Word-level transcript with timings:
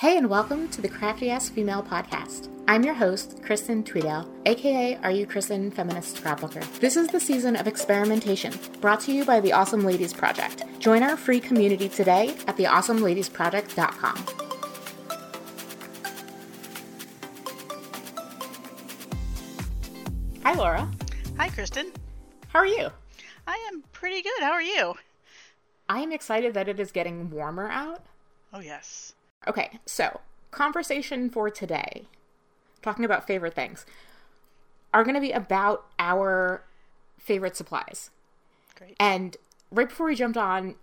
Hey, 0.00 0.18
and 0.18 0.28
welcome 0.28 0.68
to 0.68 0.82
the 0.82 0.90
Crafty 0.90 1.30
Ass 1.30 1.48
Female 1.48 1.82
Podcast. 1.82 2.50
I'm 2.68 2.84
your 2.84 2.92
host, 2.92 3.42
Kristen 3.42 3.82
Tweedale, 3.82 4.30
aka 4.44 4.96
Are 4.96 5.10
You 5.10 5.26
Kristen 5.26 5.70
Feminist 5.70 6.22
Scrapbooker. 6.22 6.62
This 6.80 6.98
is 6.98 7.08
the 7.08 7.18
season 7.18 7.56
of 7.56 7.66
experimentation, 7.66 8.52
brought 8.82 9.00
to 9.00 9.12
you 9.14 9.24
by 9.24 9.40
the 9.40 9.54
Awesome 9.54 9.86
Ladies 9.86 10.12
Project. 10.12 10.64
Join 10.80 11.02
our 11.02 11.16
free 11.16 11.40
community 11.40 11.88
today 11.88 12.36
at 12.46 12.58
theawesomeladiesproject.com. 12.58 14.26
Hi, 20.42 20.52
Laura. 20.52 20.90
Hi, 21.38 21.48
Kristen. 21.48 21.90
How 22.48 22.58
are 22.58 22.66
you? 22.66 22.90
I 23.46 23.70
am 23.72 23.82
pretty 23.94 24.20
good. 24.20 24.42
How 24.42 24.52
are 24.52 24.60
you? 24.60 24.96
I 25.88 26.00
am 26.00 26.12
excited 26.12 26.52
that 26.52 26.68
it 26.68 26.78
is 26.78 26.92
getting 26.92 27.30
warmer 27.30 27.70
out. 27.70 28.04
Oh, 28.52 28.60
yes. 28.60 29.14
Okay, 29.46 29.78
so 29.86 30.20
conversation 30.50 31.30
for 31.30 31.50
today, 31.50 32.06
talking 32.82 33.04
about 33.04 33.26
favorite 33.26 33.54
things, 33.54 33.86
are 34.92 35.04
going 35.04 35.14
to 35.14 35.20
be 35.20 35.32
about 35.32 35.86
our 35.98 36.62
favorite 37.18 37.56
supplies. 37.56 38.10
Great. 38.76 38.96
And 38.98 39.36
right 39.70 39.88
before 39.88 40.06
we 40.06 40.14
jumped 40.14 40.38
on, 40.38 40.76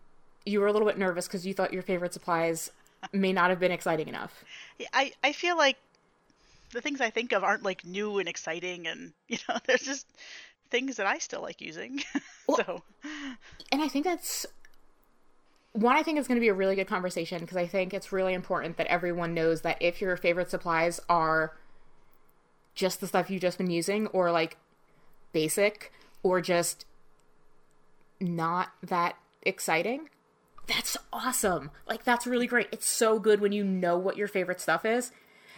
you 0.45 0.59
were 0.59 0.67
a 0.67 0.73
little 0.73 0.87
bit 0.87 0.97
nervous 0.97 1.27
because 1.27 1.45
you 1.45 1.53
thought 1.53 1.73
your 1.73 1.81
favorite 1.81 2.13
supplies 2.13 2.71
may 3.13 3.33
not 3.33 3.49
have 3.49 3.59
been 3.59 3.71
exciting 3.71 4.07
enough. 4.07 4.43
Yeah, 4.77 4.87
I, 4.93 5.13
I 5.23 5.31
feel 5.33 5.57
like 5.57 5.77
the 6.71 6.81
things 6.81 7.01
I 7.01 7.09
think 7.09 7.31
of 7.31 7.43
aren't 7.43 7.63
like 7.63 7.85
new 7.85 8.19
and 8.19 8.27
exciting, 8.27 8.87
and 8.87 9.13
you 9.27 9.37
know, 9.47 9.57
there's 9.65 9.81
just 9.81 10.07
things 10.69 10.97
that 10.97 11.05
I 11.05 11.19
still 11.19 11.41
like 11.41 11.61
using. 11.61 12.01
so, 12.55 12.83
And 13.71 13.81
I 13.81 13.87
think 13.87 14.05
that's 14.05 14.45
one, 15.73 15.95
I 15.95 16.03
think 16.03 16.17
it's 16.17 16.27
going 16.27 16.37
to 16.37 16.41
be 16.41 16.49
a 16.49 16.53
really 16.53 16.75
good 16.75 16.87
conversation 16.87 17.39
because 17.41 17.57
I 17.57 17.65
think 17.65 17.93
it's 17.93 18.11
really 18.11 18.33
important 18.33 18.77
that 18.77 18.87
everyone 18.87 19.33
knows 19.33 19.61
that 19.61 19.81
if 19.81 20.01
your 20.01 20.15
favorite 20.15 20.49
supplies 20.49 20.99
are 21.09 21.57
just 22.75 23.01
the 23.01 23.07
stuff 23.07 23.29
you've 23.29 23.41
just 23.41 23.57
been 23.57 23.69
using 23.69 24.07
or 24.07 24.31
like 24.31 24.57
basic 25.31 25.91
or 26.21 26.41
just 26.41 26.85
not 28.19 28.69
that 28.83 29.15
exciting, 29.41 30.09
that's 30.67 30.95
awesome. 31.11 31.71
Like, 31.87 32.03
that's 32.03 32.27
really 32.27 32.47
great. 32.47 32.67
It's 32.71 32.87
so 32.87 33.19
good 33.19 33.41
when 33.41 33.51
you 33.51 33.63
know 33.63 33.97
what 33.97 34.15
your 34.15 34.27
favorite 34.27 34.61
stuff 34.61 34.85
is. 34.85 35.11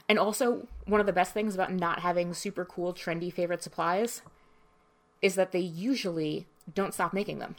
And 0.08 0.18
also, 0.18 0.68
one 0.86 1.00
of 1.00 1.08
the 1.08 1.14
best 1.14 1.34
things 1.34 1.56
about 1.56 1.74
not 1.74 2.00
having 2.00 2.34
super 2.34 2.66
cool, 2.66 2.94
trendy 2.94 3.32
favorite 3.32 3.64
supplies 3.64 4.22
is 5.22 5.36
that 5.36 5.52
they 5.52 5.60
usually 5.60 6.48
don't 6.74 6.94
stop 6.94 7.14
making 7.14 7.40
them. 7.40 7.56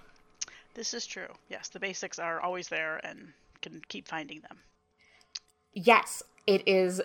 This 0.77 0.95
is 0.95 1.07
true. 1.07 1.29
Yes, 1.51 1.69
the 1.69 1.81
basics 1.81 2.21
are 2.21 2.41
always 2.41 2.69
there 2.69 3.01
and 3.05 3.33
can 3.63 3.83
keep 3.89 4.07
finding 4.09 4.41
them. 4.43 4.59
yes, 5.75 6.23
it 6.47 6.63
is 6.67 7.03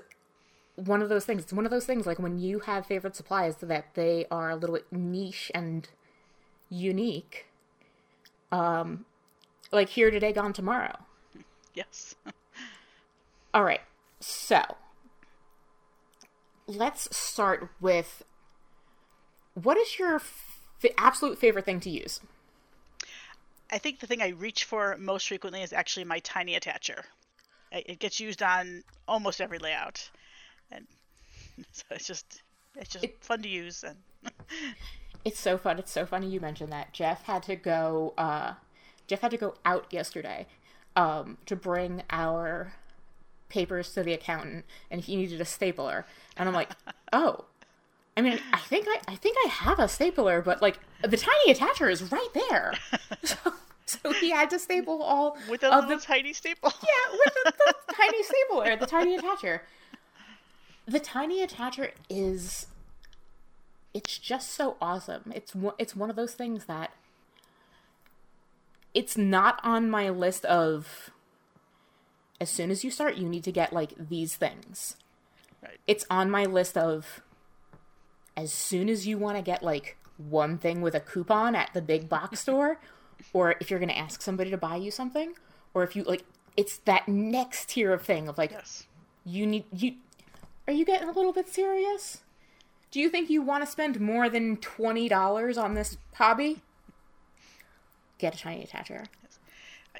one 0.76 1.02
of 1.02 1.10
those 1.10 1.26
things. 1.26 1.44
It's 1.44 1.54
one 1.54 1.66
of 1.66 1.72
those 1.72 1.86
things 1.86 2.06
like 2.06 2.20
when 2.20 2.40
you 2.40 2.60
have 2.62 2.86
favorite 2.86 3.16
supplies 3.16 3.58
that 3.58 3.96
they 3.96 4.26
are 4.32 4.50
a 4.52 4.56
little 4.56 4.76
bit 4.76 4.92
niche 4.92 5.52
and 5.56 5.90
unique. 6.70 7.48
Um, 8.52 9.06
like 9.72 9.90
here 9.90 10.12
today, 10.12 10.32
gone 10.34 10.54
tomorrow. 10.54 10.98
Yes. 11.74 12.16
All 13.54 13.64
right, 13.64 13.82
so 14.20 14.62
let's 16.68 17.16
start 17.16 17.70
with 17.82 18.24
what 19.56 19.78
is 19.78 20.00
your 20.00 20.16
f- 20.16 20.62
absolute 20.98 21.38
favorite 21.40 21.66
thing 21.66 21.80
to 21.82 21.90
use? 21.90 22.22
I 23.72 23.78
think 23.78 24.00
the 24.00 24.08
thing 24.08 24.22
I 24.22 24.30
reach 24.30 24.66
for 24.66 24.98
most 24.98 25.28
frequently 25.28 25.62
is 25.62 25.74
actually 25.74 26.04
my 26.04 26.20
tiny 26.20 26.60
attacher. 26.60 27.04
It 27.72 28.00
gets 28.00 28.20
used 28.20 28.44
on 28.44 28.84
almost 29.08 29.40
every 29.40 29.58
layout, 29.58 30.10
and 30.72 30.86
so 31.72 31.84
it's 31.92 32.06
just 32.06 32.42
it's 32.76 32.90
just 32.90 33.06
fun 33.22 33.42
to 33.44 33.50
use. 33.50 33.84
And 33.84 33.98
It's 35.24 35.40
so 35.40 35.58
fun. 35.58 35.78
It's 35.78 35.92
so 35.92 36.06
funny 36.06 36.28
you 36.28 36.40
mentioned 36.40 36.72
that. 36.72 36.94
Jeff 36.94 37.24
had 37.24 37.44
to 37.44 37.56
go. 37.56 38.14
Uh, 38.18 38.54
Jeff 39.08 39.22
had 39.22 39.32
to 39.32 39.38
go 39.38 39.54
out 39.66 39.86
yesterday 39.92 40.48
um, 40.96 41.38
to 41.46 41.56
bring 41.56 42.02
our 42.10 42.74
papers 43.50 43.94
to 43.94 44.04
the 44.04 44.14
accountant, 44.14 44.66
and 44.90 45.02
he 45.02 45.16
needed 45.16 45.40
a 45.40 45.46
stapler. 45.46 46.06
And 46.36 46.50
I'm 46.50 46.56
like, 46.56 46.72
oh. 47.14 47.46
I 48.18 48.22
mean, 48.22 48.40
I 48.52 48.60
think 48.60 48.86
I, 48.90 49.00
I 49.08 49.16
think 49.16 49.38
I 49.46 49.50
have 49.50 49.80
a 49.80 49.88
stapler, 49.88 50.42
but 50.42 50.62
like 50.62 50.80
the 51.02 51.18
tiny 51.18 51.54
attacher 51.54 51.90
is 51.92 52.12
right 52.12 52.30
there. 52.34 52.74
So, 53.24 53.36
so 53.86 54.14
he 54.14 54.32
had 54.32 54.50
to 54.52 54.58
staple 54.60 55.04
all 55.04 55.38
with 55.50 55.64
a 55.64 55.74
of 55.74 55.88
the 55.90 55.98
tiny 55.98 56.34
staple. 56.34 56.72
yeah, 56.82 57.18
with 57.26 57.34
the, 57.44 57.54
the 57.88 57.94
tiny 57.94 58.24
stapler, 58.24 58.76
the 58.78 58.86
tiny 58.86 59.18
attacher. 59.18 59.60
The 60.88 61.00
tiny 61.00 61.46
attacher 61.46 61.92
is 62.10 62.68
it's 63.94 64.18
just 64.18 64.52
so 64.54 64.78
awesome. 64.82 65.32
It's 65.36 65.54
one- 65.54 65.76
it's 65.78 65.96
one 65.96 66.10
of 66.10 66.16
those 66.16 66.34
things 66.34 66.66
that 66.66 66.92
it's 68.94 69.18
not 69.18 69.60
on 69.64 69.90
my 69.90 70.10
list 70.10 70.46
of 70.46 71.12
as 72.40 72.50
soon 72.50 72.72
as 72.72 72.84
you 72.84 72.92
start 72.92 73.16
you 73.18 73.28
need 73.30 73.44
to 73.44 73.52
get 73.52 73.72
like 73.74 73.94
these 74.10 74.36
things. 74.36 74.96
Right. 75.62 75.78
It's 75.86 76.06
on 76.10 76.32
my 76.32 76.46
list 76.46 76.78
of 76.78 77.22
as 78.36 78.52
soon 78.54 78.90
as 78.90 79.08
you 79.08 79.18
want 79.18 79.38
to 79.38 79.42
get 79.44 79.64
like 79.64 79.98
one 80.18 80.58
thing 80.58 80.82
with 80.82 80.96
a 80.96 81.00
coupon 81.00 81.56
at 81.56 81.72
the 81.74 81.82
big 81.82 82.08
box 82.08 82.40
store 82.46 82.80
or 83.34 83.56
if 83.60 83.70
you're 83.70 83.80
going 83.80 83.90
to 83.90 83.98
ask 83.98 84.22
somebody 84.22 84.50
to 84.50 84.58
buy 84.58 84.76
you 84.76 84.92
something 84.92 85.34
or 85.74 85.84
if 85.84 85.96
you 85.96 86.04
like 86.04 86.24
it's 86.58 86.78
that 86.80 87.08
next 87.08 87.70
tier 87.70 87.94
of 87.94 88.02
thing 88.02 88.28
of 88.28 88.38
like 88.38 88.52
Yes. 88.52 88.86
you 89.26 89.46
need 89.46 89.66
you 89.72 89.96
are 90.68 90.74
you 90.74 90.86
getting 90.86 91.10
a 91.10 91.12
little 91.12 91.34
bit 91.34 91.50
serious? 91.50 92.22
Do 92.92 93.00
you 93.00 93.10
think 93.10 93.30
you 93.30 93.42
want 93.42 93.66
to 93.66 93.70
spend 93.72 94.00
more 94.00 94.30
than 94.30 94.58
$20 94.58 95.62
on 95.62 95.74
this 95.74 95.98
hobby? 96.16 96.62
Get 98.18 98.36
a 98.36 98.38
tiny 98.38 98.66
attacher 98.66 99.06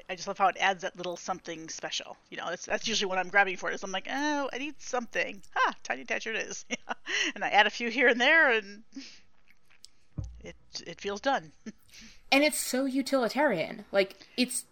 I- 0.08 0.14
just 0.14 0.26
love 0.28 0.38
how 0.38 0.48
it 0.48 0.56
adds 0.60 0.82
that 0.82 0.96
little 0.96 1.16
something 1.16 1.68
special. 1.68 2.16
You 2.30 2.36
know, 2.38 2.48
that's 2.50 2.66
that's 2.66 2.88
usually 2.88 3.08
what 3.08 3.18
I'm 3.18 3.28
grabbing 3.28 3.56
for. 3.56 3.70
Is 3.70 3.82
I'm 3.82 3.92
like, 3.92 4.08
oh, 4.10 4.48
I 4.52 4.58
need 4.58 4.80
something. 4.80 5.42
Ah, 5.56 5.74
tiny 5.82 6.04
attacher 6.04 6.34
it 6.34 6.48
is. 6.48 6.64
And 7.34 7.44
I 7.44 7.48
add 7.48 7.66
a 7.66 7.70
few 7.70 7.90
here 7.90 8.08
and 8.08 8.20
there, 8.20 8.50
and 8.52 8.82
it 10.42 10.56
it 10.86 11.00
feels 11.00 11.20
done. 11.20 11.52
and 12.30 12.42
it's 12.44 12.58
so 12.58 12.84
utilitarian 12.86 13.84
like 13.92 14.16
it's 14.36 14.64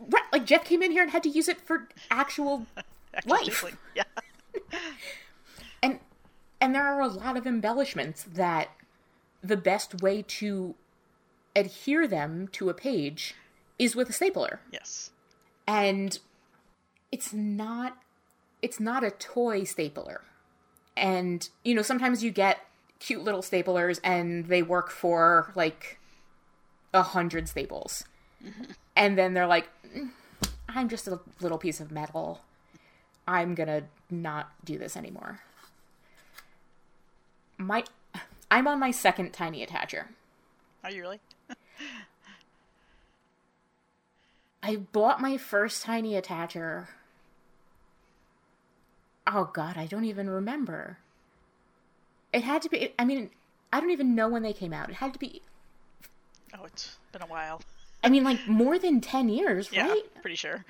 right, 0.00 0.22
like 0.32 0.46
jeff 0.46 0.64
came 0.64 0.82
in 0.82 0.90
here 0.90 1.02
and 1.02 1.10
had 1.12 1.22
to 1.22 1.28
use 1.28 1.48
it 1.48 1.60
for 1.60 1.88
actual 2.10 2.66
Actual 3.14 3.30
Life. 3.32 3.76
Yeah. 3.94 4.04
and 5.82 6.00
and 6.60 6.74
there 6.74 6.86
are 6.86 7.00
a 7.00 7.08
lot 7.08 7.36
of 7.36 7.46
embellishments 7.46 8.22
that 8.24 8.70
the 9.42 9.56
best 9.56 10.00
way 10.00 10.22
to 10.22 10.74
adhere 11.54 12.06
them 12.06 12.48
to 12.52 12.70
a 12.70 12.74
page 12.74 13.34
is 13.78 13.96
with 13.96 14.08
a 14.08 14.12
stapler. 14.12 14.60
Yes. 14.72 15.10
and 15.66 16.18
it's 17.10 17.32
not 17.32 17.98
it's 18.62 18.78
not 18.80 19.02
a 19.04 19.10
toy 19.10 19.64
stapler. 19.64 20.22
And 20.96 21.48
you 21.64 21.74
know 21.74 21.82
sometimes 21.82 22.22
you 22.24 22.30
get 22.30 22.58
cute 23.00 23.22
little 23.24 23.42
staplers 23.42 23.98
and 24.04 24.46
they 24.46 24.62
work 24.62 24.90
for 24.90 25.52
like 25.54 25.98
a 26.94 27.02
hundred 27.02 27.48
staples. 27.48 28.04
And 28.96 29.16
then 29.18 29.34
they're 29.34 29.46
like 29.46 29.68
"Mm, 29.96 30.10
i'm 30.68 30.88
just 30.88 31.06
a 31.08 31.20
little 31.40 31.58
piece 31.58 31.80
of 31.80 31.90
metal. 31.90 32.40
I'm 33.26 33.54
gonna 33.54 33.84
not 34.10 34.52
do 34.64 34.78
this 34.78 34.96
anymore. 34.96 35.40
My 37.58 37.84
i'm 38.50 38.66
on 38.66 38.78
my 38.78 38.90
second 38.90 39.32
tiny 39.32 39.64
attacher. 39.66 40.06
Are 40.84 40.90
you 40.90 41.00
really? 41.02 41.20
I 44.62 44.76
bought 44.76 45.20
my 45.20 45.36
first 45.36 45.82
tiny 45.82 46.12
attacher. 46.20 46.86
Oh 49.26 49.50
god, 49.52 49.76
I 49.76 49.86
don't 49.86 50.04
even 50.04 50.28
remember. 50.30 50.98
It 52.32 52.44
had 52.44 52.62
to 52.62 52.68
be 52.68 52.92
I 52.98 53.04
mean, 53.04 53.30
I 53.72 53.80
don't 53.80 53.90
even 53.90 54.14
know 54.14 54.28
when 54.28 54.42
they 54.42 54.52
came 54.52 54.72
out. 54.72 54.88
It 54.88 54.96
had 54.96 55.12
to 55.12 55.18
be 55.18 55.42
Oh, 56.54 56.64
it's 56.64 56.98
been 57.12 57.22
a 57.22 57.26
while. 57.26 57.60
I 58.04 58.08
mean 58.08 58.24
like 58.24 58.46
more 58.46 58.78
than 58.78 59.00
10 59.00 59.28
years, 59.28 59.70
Yeah, 59.72 59.88
right? 59.88 60.02
pretty 60.20 60.36
sure. 60.36 60.64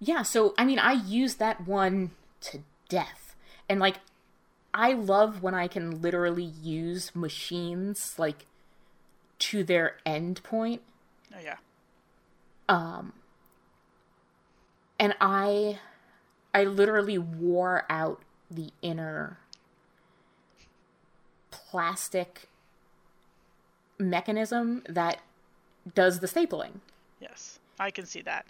Yeah, 0.00 0.22
so 0.22 0.54
I 0.58 0.64
mean, 0.64 0.78
I 0.78 0.92
used 0.92 1.38
that 1.38 1.66
one 1.66 2.10
to 2.42 2.60
death. 2.88 3.34
And 3.68 3.80
like 3.80 3.96
I 4.72 4.92
love 4.92 5.42
when 5.42 5.54
I 5.54 5.68
can 5.68 6.02
literally 6.02 6.44
use 6.44 7.14
machines 7.14 8.18
like 8.18 8.46
to 9.38 9.64
their 9.64 9.96
end 10.04 10.42
point. 10.42 10.82
Oh 11.34 11.40
yeah. 11.42 11.56
Um, 12.68 13.12
and 14.98 15.14
I 15.20 15.78
I 16.52 16.64
literally 16.64 17.18
wore 17.18 17.84
out 17.90 18.22
the 18.50 18.70
inner 18.80 19.38
plastic 21.50 22.48
mechanism 23.98 24.82
that 24.88 25.20
does 25.94 26.20
the 26.20 26.26
stapling. 26.26 26.80
Yes, 27.20 27.58
I 27.78 27.90
can 27.90 28.06
see 28.06 28.22
that. 28.22 28.46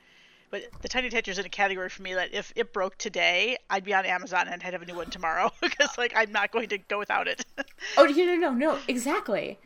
But 0.51 0.67
the 0.83 0.89
tiny 0.89 1.11
attachers 1.11 1.39
in 1.39 1.47
a 1.47 1.49
category 1.49 1.89
for 1.89 2.03
me 2.03 2.15
that 2.15 2.33
if 2.33 2.53
it 2.55 2.73
broke 2.73 2.97
today, 2.97 3.57
I'd 3.71 3.83
be 3.83 3.93
on 3.93 4.07
Amazon 4.07 4.47
and 4.47 4.63
I'd 4.63 4.73
have 4.73 4.83
a 4.83 4.87
new 4.87 4.95
one 4.95 5.11
tomorrow 5.11 5.51
because 5.61 5.89
oh. 5.99 6.01
like 6.01 6.13
I'm 6.15 6.31
not 6.31 6.53
going 6.53 6.69
to 6.69 6.79
go 6.79 6.99
without 6.99 7.27
it. 7.27 7.45
oh, 7.97 8.05
no, 8.05 8.25
no, 8.25 8.37
no, 8.37 8.53
no, 8.53 8.79
exactly. 8.87 9.59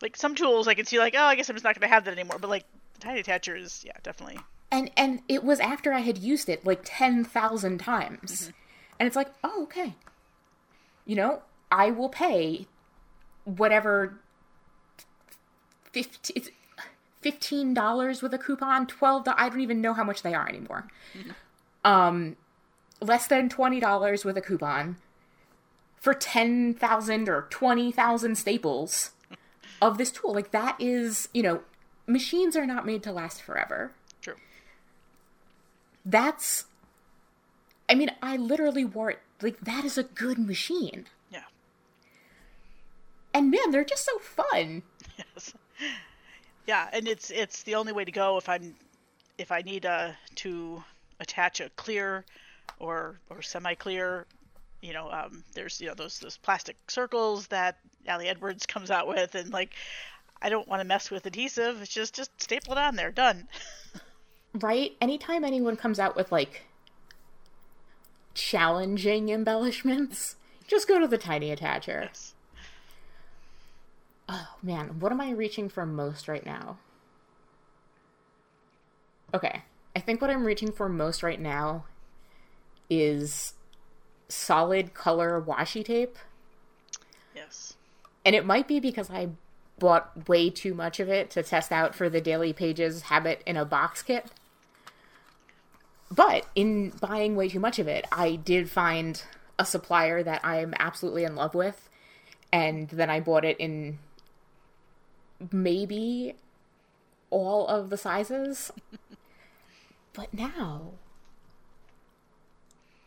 like 0.00 0.16
some 0.16 0.34
tools 0.34 0.68
I 0.68 0.74
can 0.74 0.86
see 0.86 0.98
like, 0.98 1.14
oh, 1.16 1.24
I 1.24 1.34
guess 1.34 1.48
I'm 1.48 1.56
just 1.56 1.64
not 1.64 1.74
going 1.74 1.88
to 1.88 1.92
have 1.92 2.04
that 2.04 2.12
anymore. 2.12 2.38
But 2.38 2.50
like 2.50 2.64
tiny 3.00 3.22
attachers, 3.22 3.84
yeah, 3.84 3.92
definitely. 4.02 4.40
And 4.70 4.90
and 4.96 5.22
it 5.28 5.44
was 5.44 5.60
after 5.60 5.92
I 5.92 6.00
had 6.00 6.18
used 6.18 6.48
it 6.48 6.66
like 6.66 6.80
ten 6.84 7.24
thousand 7.24 7.78
times, 7.78 8.42
mm-hmm. 8.42 8.50
and 8.98 9.06
it's 9.06 9.16
like, 9.16 9.32
oh, 9.42 9.62
okay. 9.64 9.94
You 11.06 11.16
know, 11.16 11.42
I 11.72 11.90
will 11.90 12.10
pay 12.10 12.66
whatever 13.44 14.20
50, 15.92 16.42
fifteen 17.20 17.72
dollars 17.74 18.20
with 18.20 18.34
a 18.34 18.38
coupon, 18.38 18.86
twelve. 18.86 19.26
I 19.26 19.48
don't 19.48 19.60
even 19.60 19.80
know 19.80 19.94
how 19.94 20.04
much 20.04 20.22
they 20.22 20.34
are 20.34 20.48
anymore. 20.48 20.88
Mm-hmm. 21.16 21.30
Um, 21.84 22.36
less 23.00 23.26
than 23.26 23.48
twenty 23.48 23.80
dollars 23.80 24.24
with 24.24 24.36
a 24.36 24.42
coupon 24.42 24.96
for 25.96 26.14
ten 26.14 26.74
thousand 26.74 27.28
or 27.28 27.46
twenty 27.50 27.90
thousand 27.90 28.36
staples 28.36 29.12
of 29.82 29.98
this 29.98 30.10
tool. 30.10 30.34
Like 30.34 30.50
that 30.50 30.76
is, 30.78 31.28
you 31.32 31.42
know, 31.42 31.62
machines 32.08 32.56
are 32.56 32.66
not 32.66 32.86
made 32.86 33.02
to 33.04 33.12
last 33.12 33.42
forever. 33.42 33.92
True. 34.20 34.34
That's. 36.04 36.64
I 37.88 37.94
mean, 37.94 38.10
I 38.20 38.36
literally 38.36 38.84
wore 38.84 39.10
it. 39.10 39.20
Like 39.40 39.60
that 39.60 39.84
is 39.84 39.96
a 39.96 40.02
good 40.02 40.38
machine. 40.38 41.06
Yeah. 41.30 41.44
And 43.32 43.50
man, 43.50 43.70
they're 43.70 43.84
just 43.84 44.04
so 44.04 44.18
fun. 44.18 44.82
Yes 45.16 45.54
yeah, 46.68 46.86
and 46.92 47.08
it's 47.08 47.30
it's 47.30 47.62
the 47.62 47.74
only 47.74 47.92
way 47.92 48.04
to 48.04 48.12
go 48.12 48.36
if 48.36 48.46
I'm 48.46 48.74
if 49.38 49.50
I 49.50 49.62
need 49.62 49.86
uh, 49.86 50.10
to 50.36 50.84
attach 51.18 51.60
a 51.60 51.70
clear 51.70 52.26
or 52.78 53.18
or 53.30 53.40
semi-clear. 53.40 54.26
You 54.82 54.92
know, 54.92 55.10
um, 55.10 55.42
there's 55.54 55.80
you 55.80 55.88
know 55.88 55.94
those 55.94 56.18
those 56.18 56.36
plastic 56.36 56.76
circles 56.88 57.46
that 57.46 57.78
Ali 58.06 58.28
Edwards 58.28 58.66
comes 58.66 58.90
out 58.90 59.08
with, 59.08 59.34
and 59.34 59.50
like 59.50 59.70
I 60.40 60.48
don't 60.48 60.68
want 60.68 60.80
to 60.80 60.86
mess 60.86 61.10
with 61.10 61.26
adhesive. 61.26 61.82
It's 61.82 61.92
just 61.92 62.14
just 62.14 62.30
staple 62.40 62.72
it 62.72 62.78
on 62.78 62.96
there, 62.96 63.10
done. 63.10 63.48
right. 64.54 64.92
Anytime 65.00 65.44
anyone 65.44 65.76
comes 65.76 65.98
out 65.98 66.16
with 66.16 66.30
like 66.30 66.66
challenging 68.34 69.28
embellishments, 69.30 70.36
just 70.66 70.88
go 70.88 70.98
to 71.00 71.08
the 71.08 71.18
tiny 71.18 71.54
attacher. 71.54 72.02
Yes. 72.02 72.34
Oh 74.28 74.48
man, 74.62 75.00
what 75.00 75.10
am 75.10 75.20
I 75.20 75.30
reaching 75.30 75.68
for 75.68 75.86
most 75.86 76.28
right 76.28 76.44
now? 76.44 76.78
Okay, 79.34 79.62
I 79.96 80.00
think 80.00 80.20
what 80.20 80.30
I'm 80.30 80.44
reaching 80.44 80.72
for 80.72 80.88
most 80.88 81.22
right 81.22 81.40
now 81.40 81.84
is 82.88 83.54
solid 84.28 84.94
color 84.94 85.42
washi 85.44 85.84
tape. 85.84 86.16
Yes. 87.34 87.74
And 88.24 88.34
it 88.34 88.44
might 88.44 88.68
be 88.68 88.80
because 88.80 89.10
I 89.10 89.30
bought 89.78 90.28
way 90.28 90.50
too 90.50 90.74
much 90.74 91.00
of 91.00 91.08
it 91.08 91.30
to 91.30 91.42
test 91.42 91.72
out 91.72 91.94
for 91.94 92.08
the 92.08 92.20
Daily 92.20 92.52
Pages 92.52 93.02
Habit 93.02 93.42
in 93.46 93.56
a 93.56 93.64
Box 93.64 94.02
kit. 94.02 94.26
But 96.10 96.46
in 96.54 96.90
buying 96.90 97.36
way 97.36 97.48
too 97.48 97.60
much 97.60 97.78
of 97.78 97.86
it, 97.88 98.06
I 98.10 98.36
did 98.36 98.70
find 98.70 99.22
a 99.58 99.66
supplier 99.66 100.22
that 100.22 100.44
I'm 100.44 100.74
absolutely 100.78 101.24
in 101.24 101.34
love 101.34 101.54
with. 101.54 101.88
And 102.52 102.88
then 102.88 103.10
I 103.10 103.20
bought 103.20 103.44
it 103.44 103.58
in 103.58 103.98
maybe 105.52 106.34
all 107.30 107.66
of 107.66 107.90
the 107.90 107.98
sizes. 107.98 108.72
but 110.14 110.32
now 110.32 110.92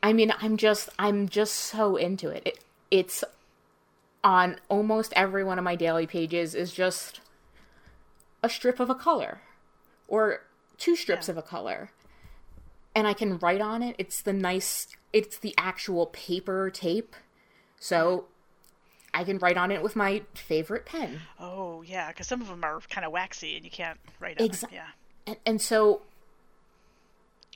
I 0.03 0.13
mean, 0.13 0.33
I'm 0.39 0.57
just 0.57 0.89
I'm 0.97 1.29
just 1.29 1.55
so 1.55 1.95
into 1.95 2.29
it. 2.29 2.43
it. 2.45 2.59
It's 2.89 3.23
on 4.23 4.59
almost 4.69 5.13
every 5.15 5.43
one 5.43 5.57
of 5.57 5.63
my 5.63 5.75
daily 5.75 6.07
pages 6.07 6.53
is 6.55 6.73
just 6.73 7.21
a 8.43 8.49
strip 8.49 8.79
of 8.79 8.89
a 8.89 8.95
color 8.95 9.41
or 10.07 10.41
two 10.77 10.95
strips 10.95 11.27
yeah. 11.27 11.31
of 11.31 11.37
a 11.37 11.41
color. 11.41 11.91
And 12.93 13.07
I 13.07 13.13
can 13.13 13.37
write 13.37 13.61
on 13.61 13.81
it. 13.81 13.95
It's 13.97 14.21
the 14.21 14.33
nice 14.33 14.87
it's 15.13 15.37
the 15.37 15.53
actual 15.57 16.07
paper 16.07 16.69
tape. 16.69 17.15
So 17.79 18.25
I 19.13 19.23
can 19.23 19.37
write 19.39 19.57
on 19.57 19.71
it 19.71 19.81
with 19.81 19.95
my 19.95 20.23
favorite 20.33 20.85
pen. 20.85 21.21
Oh 21.39 21.81
yeah, 21.81 22.09
because 22.09 22.27
some 22.27 22.41
of 22.41 22.47
them 22.47 22.63
are 22.63 22.79
kind 22.89 23.05
of 23.05 23.11
waxy 23.11 23.55
and 23.55 23.65
you 23.65 23.71
can't 23.71 23.99
write 24.19 24.39
on 24.39 24.45
exactly. 24.45 24.77
Yeah, 24.77 24.87
and, 25.27 25.37
and 25.45 25.61
so 25.61 26.01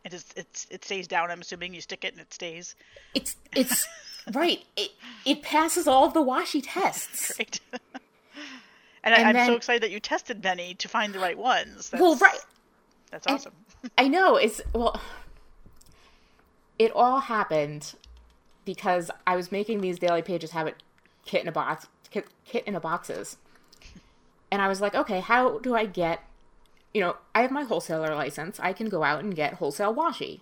it 0.03 0.13
is. 0.13 0.25
It's 0.35 0.67
it 0.69 0.85
stays 0.85 1.07
down. 1.07 1.31
I'm 1.31 1.41
assuming 1.41 1.73
you 1.73 1.81
stick 1.81 2.03
it 2.03 2.13
and 2.13 2.21
it 2.21 2.33
stays. 2.33 2.75
It's 3.13 3.35
it's 3.55 3.87
right. 4.33 4.63
It 4.75 4.91
it 5.25 5.41
passes 5.41 5.87
all 5.87 6.05
of 6.05 6.13
the 6.13 6.23
washi 6.23 6.61
tests. 6.63 7.33
Great. 7.35 7.59
and, 9.03 9.13
and 9.13 9.37
I, 9.37 9.41
am 9.41 9.47
so 9.47 9.55
excited 9.55 9.83
that 9.83 9.91
you 9.91 9.99
tested 9.99 10.43
many 10.43 10.73
to 10.75 10.87
find 10.87 11.13
the 11.13 11.19
right 11.19 11.37
ones. 11.37 11.89
That's, 11.89 12.01
well, 12.01 12.15
right. 12.17 12.39
That's 13.11 13.27
awesome. 13.27 13.53
I 13.97 14.07
know. 14.07 14.35
It's 14.35 14.61
well. 14.73 14.99
It 16.77 16.91
all 16.93 17.21
happened 17.21 17.93
because 18.65 19.09
I 19.25 19.35
was 19.35 19.51
making 19.51 19.81
these 19.81 19.99
daily 19.99 20.21
pages 20.21 20.51
have 20.51 20.67
it 20.67 20.83
kit 21.25 21.41
in 21.41 21.47
a 21.47 21.51
box 21.51 21.87
kit, 22.09 22.27
kit 22.43 22.65
in 22.65 22.75
a 22.75 22.79
boxes. 22.79 23.37
And 24.51 24.61
I 24.61 24.67
was 24.67 24.81
like, 24.81 24.95
okay, 24.95 25.19
how 25.19 25.59
do 25.59 25.75
I 25.75 25.85
get 25.85 26.21
you 26.95 27.01
know, 27.01 27.17
I 27.35 27.41
have 27.41 27.51
my 27.51 27.63
wholesaler 27.63 28.15
license. 28.15 28.57
I 28.57 28.71
can 28.71 28.87
go 28.87 29.03
out 29.03 29.21
and 29.21 29.35
get 29.35 29.55
wholesale 29.55 29.93
washi. 29.93 30.39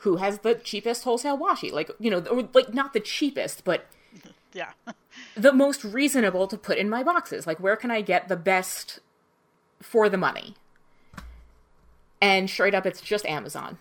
Who 0.00 0.16
has 0.16 0.38
the 0.38 0.54
cheapest 0.54 1.04
wholesale 1.04 1.38
washi? 1.38 1.72
Like, 1.72 1.90
you 1.98 2.10
know, 2.10 2.20
or 2.20 2.48
like 2.54 2.72
not 2.72 2.92
the 2.92 3.00
cheapest, 3.00 3.64
but 3.64 3.86
yeah. 4.52 4.70
the 5.36 5.52
most 5.52 5.84
reasonable 5.84 6.46
to 6.48 6.56
put 6.56 6.78
in 6.78 6.88
my 6.88 7.02
boxes. 7.02 7.46
Like 7.46 7.60
where 7.60 7.76
can 7.76 7.90
I 7.90 8.00
get 8.00 8.28
the 8.28 8.36
best 8.36 9.00
for 9.80 10.08
the 10.08 10.18
money? 10.18 10.54
And 12.20 12.50
straight 12.50 12.74
up 12.74 12.86
it's 12.86 13.00
just 13.00 13.24
Amazon. 13.26 13.78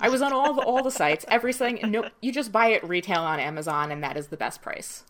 I 0.00 0.08
was 0.08 0.22
on 0.22 0.32
all 0.32 0.54
the 0.54 0.62
all 0.62 0.82
the 0.82 0.90
sites, 0.90 1.24
everything. 1.28 1.78
Nope, 1.84 2.06
you 2.20 2.32
just 2.32 2.50
buy 2.50 2.68
it 2.68 2.82
retail 2.82 3.20
on 3.20 3.38
Amazon, 3.38 3.92
and 3.92 4.02
that 4.02 4.16
is 4.16 4.28
the 4.28 4.36
best 4.36 4.62
price. 4.62 5.04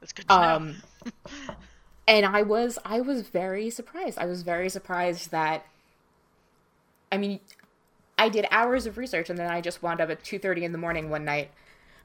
That's 0.00 0.12
good 0.12 0.26
to 0.28 0.34
um, 0.34 0.76
know. 1.04 1.12
and 2.08 2.24
I 2.24 2.42
was 2.42 2.78
I 2.84 3.02
was 3.02 3.28
very 3.28 3.68
surprised. 3.68 4.18
I 4.18 4.24
was 4.24 4.42
very 4.42 4.70
surprised 4.70 5.30
that. 5.32 5.66
I 7.12 7.18
mean, 7.18 7.40
I 8.16 8.28
did 8.28 8.46
hours 8.50 8.86
of 8.86 8.96
research, 8.98 9.30
and 9.30 9.38
then 9.38 9.50
I 9.50 9.60
just 9.60 9.82
wound 9.82 10.00
up 10.00 10.10
at 10.10 10.22
two 10.24 10.38
thirty 10.38 10.64
in 10.64 10.72
the 10.72 10.78
morning 10.78 11.10
one 11.10 11.24
night, 11.24 11.50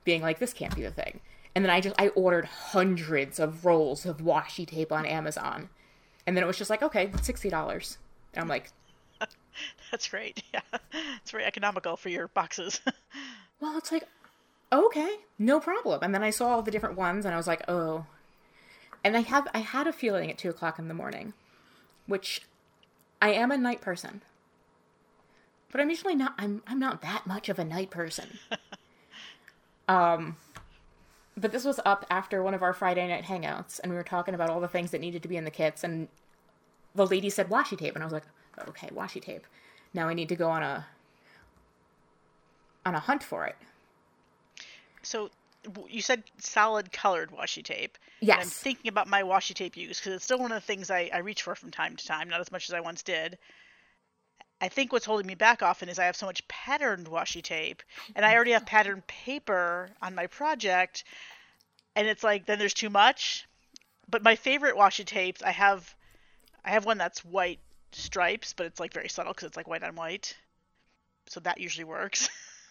being 0.03 0.21
like, 0.21 0.39
"This 0.39 0.53
can't 0.53 0.75
be 0.75 0.81
the 0.81 0.91
thing." 0.91 1.19
And 1.55 1.65
then 1.65 1.71
I 1.71 1.81
just 1.81 1.95
I 1.99 2.09
ordered 2.09 2.45
hundreds 2.45 3.39
of 3.39 3.65
rolls 3.65 4.05
of 4.05 4.17
washi 4.17 4.67
tape 4.67 4.91
on 4.91 5.05
Amazon, 5.05 5.69
and 6.25 6.35
then 6.35 6.43
it 6.43 6.47
was 6.47 6.57
just 6.57 6.69
like, 6.69 6.83
okay, 6.83 7.11
sixty 7.21 7.49
dollars. 7.49 7.97
And 8.33 8.41
I'm 8.41 8.47
like, 8.47 8.71
That's 9.91 10.07
great. 10.07 10.43
Yeah, 10.53 10.61
it's 11.21 11.31
very 11.31 11.45
economical 11.45 11.97
for 11.97 12.09
your 12.09 12.27
boxes. 12.29 12.81
well, 13.59 13.77
it's 13.77 13.91
like, 13.91 14.07
okay, 14.71 15.17
no 15.37 15.59
problem. 15.59 16.01
And 16.03 16.13
then 16.13 16.23
I 16.23 16.29
saw 16.31 16.49
all 16.49 16.61
the 16.61 16.71
different 16.71 16.97
ones, 16.97 17.25
and 17.25 17.33
I 17.33 17.37
was 17.37 17.47
like, 17.47 17.63
oh. 17.67 18.05
And 19.03 19.15
I 19.15 19.21
have 19.21 19.47
I 19.53 19.59
had 19.59 19.87
a 19.87 19.93
feeling 19.93 20.29
at 20.29 20.37
two 20.37 20.49
o'clock 20.49 20.79
in 20.79 20.87
the 20.87 20.93
morning, 20.93 21.33
which 22.07 22.41
I 23.21 23.29
am 23.31 23.51
a 23.51 23.57
night 23.57 23.81
person, 23.81 24.21
but 25.71 25.81
I'm 25.81 25.89
usually 25.89 26.15
not. 26.15 26.33
I'm 26.37 26.61
I'm 26.67 26.79
not 26.79 27.01
that 27.01 27.27
much 27.27 27.49
of 27.49 27.59
a 27.59 27.65
night 27.65 27.89
person. 27.89 28.39
um, 29.87 30.37
but 31.37 31.51
this 31.51 31.63
was 31.63 31.79
up 31.85 32.05
after 32.09 32.43
one 32.43 32.53
of 32.53 32.63
our 32.63 32.73
Friday 32.73 33.07
night 33.07 33.25
hangouts, 33.25 33.79
and 33.81 33.91
we 33.91 33.95
were 33.95 34.03
talking 34.03 34.33
about 34.33 34.49
all 34.49 34.59
the 34.59 34.67
things 34.67 34.91
that 34.91 35.01
needed 35.01 35.21
to 35.23 35.27
be 35.27 35.37
in 35.37 35.45
the 35.45 35.51
kits, 35.51 35.83
and 35.83 36.07
the 36.95 37.05
lady 37.05 37.29
said 37.29 37.49
washi 37.49 37.77
tape, 37.77 37.95
and 37.95 38.03
I 38.03 38.05
was 38.05 38.13
like, 38.13 38.25
okay, 38.67 38.89
washi 38.89 39.21
tape. 39.21 39.45
Now 39.93 40.07
I 40.07 40.13
need 40.13 40.29
to 40.29 40.35
go 40.35 40.49
on 40.49 40.63
a 40.63 40.87
on 42.85 42.95
a 42.95 42.99
hunt 42.99 43.23
for 43.23 43.45
it. 43.45 43.55
So 45.01 45.29
you 45.87 46.01
said 46.01 46.23
solid 46.37 46.91
colored 46.91 47.31
washi 47.31 47.63
tape. 47.63 47.97
Yes. 48.21 48.39
I'm 48.41 48.49
thinking 48.49 48.89
about 48.89 49.07
my 49.07 49.23
washi 49.23 49.53
tape 49.53 49.77
use 49.77 49.99
because 49.99 50.13
it's 50.13 50.25
still 50.25 50.39
one 50.39 50.51
of 50.51 50.61
the 50.61 50.65
things 50.65 50.89
I, 50.89 51.09
I 51.13 51.19
reach 51.19 51.43
for 51.43 51.55
from 51.55 51.71
time 51.71 51.95
to 51.95 52.05
time, 52.05 52.29
not 52.29 52.41
as 52.41 52.51
much 52.51 52.69
as 52.69 52.73
I 52.73 52.79
once 52.79 53.03
did. 53.03 53.37
I 54.61 54.67
think 54.67 54.91
what's 54.91 55.05
holding 55.05 55.27
me 55.27 55.35
back 55.35 55.61
often 55.61 55.89
is 55.89 55.99
I 55.99 56.05
have 56.05 56.15
so 56.15 56.25
much 56.25 56.47
patterned 56.47 57.07
washi 57.07 57.41
tape, 57.41 57.81
and 58.15 58.25
I 58.25 58.29
mm-hmm. 58.29 58.35
already 58.35 58.51
have 58.51 58.65
patterned 58.65 59.07
paper 59.07 59.89
on 60.01 60.15
my 60.15 60.27
project, 60.27 61.03
and 61.95 62.07
it's 62.07 62.23
like 62.23 62.45
then 62.45 62.59
there's 62.59 62.73
too 62.73 62.89
much. 62.89 63.47
But 64.09 64.23
my 64.23 64.35
favorite 64.35 64.75
washi 64.75 65.05
tapes, 65.05 65.43
I 65.43 65.51
have, 65.51 65.95
I 66.65 66.71
have 66.71 66.85
one 66.85 66.97
that's 66.97 67.23
white 67.23 67.59
stripes, 67.91 68.53
but 68.53 68.65
it's 68.65 68.79
like 68.79 68.93
very 68.93 69.09
subtle 69.09 69.33
because 69.33 69.47
it's 69.47 69.57
like 69.57 69.67
white 69.67 69.83
on 69.83 69.95
white. 69.95 70.35
So 71.27 71.39
that 71.41 71.59
usually 71.59 71.85
works. 71.85 72.27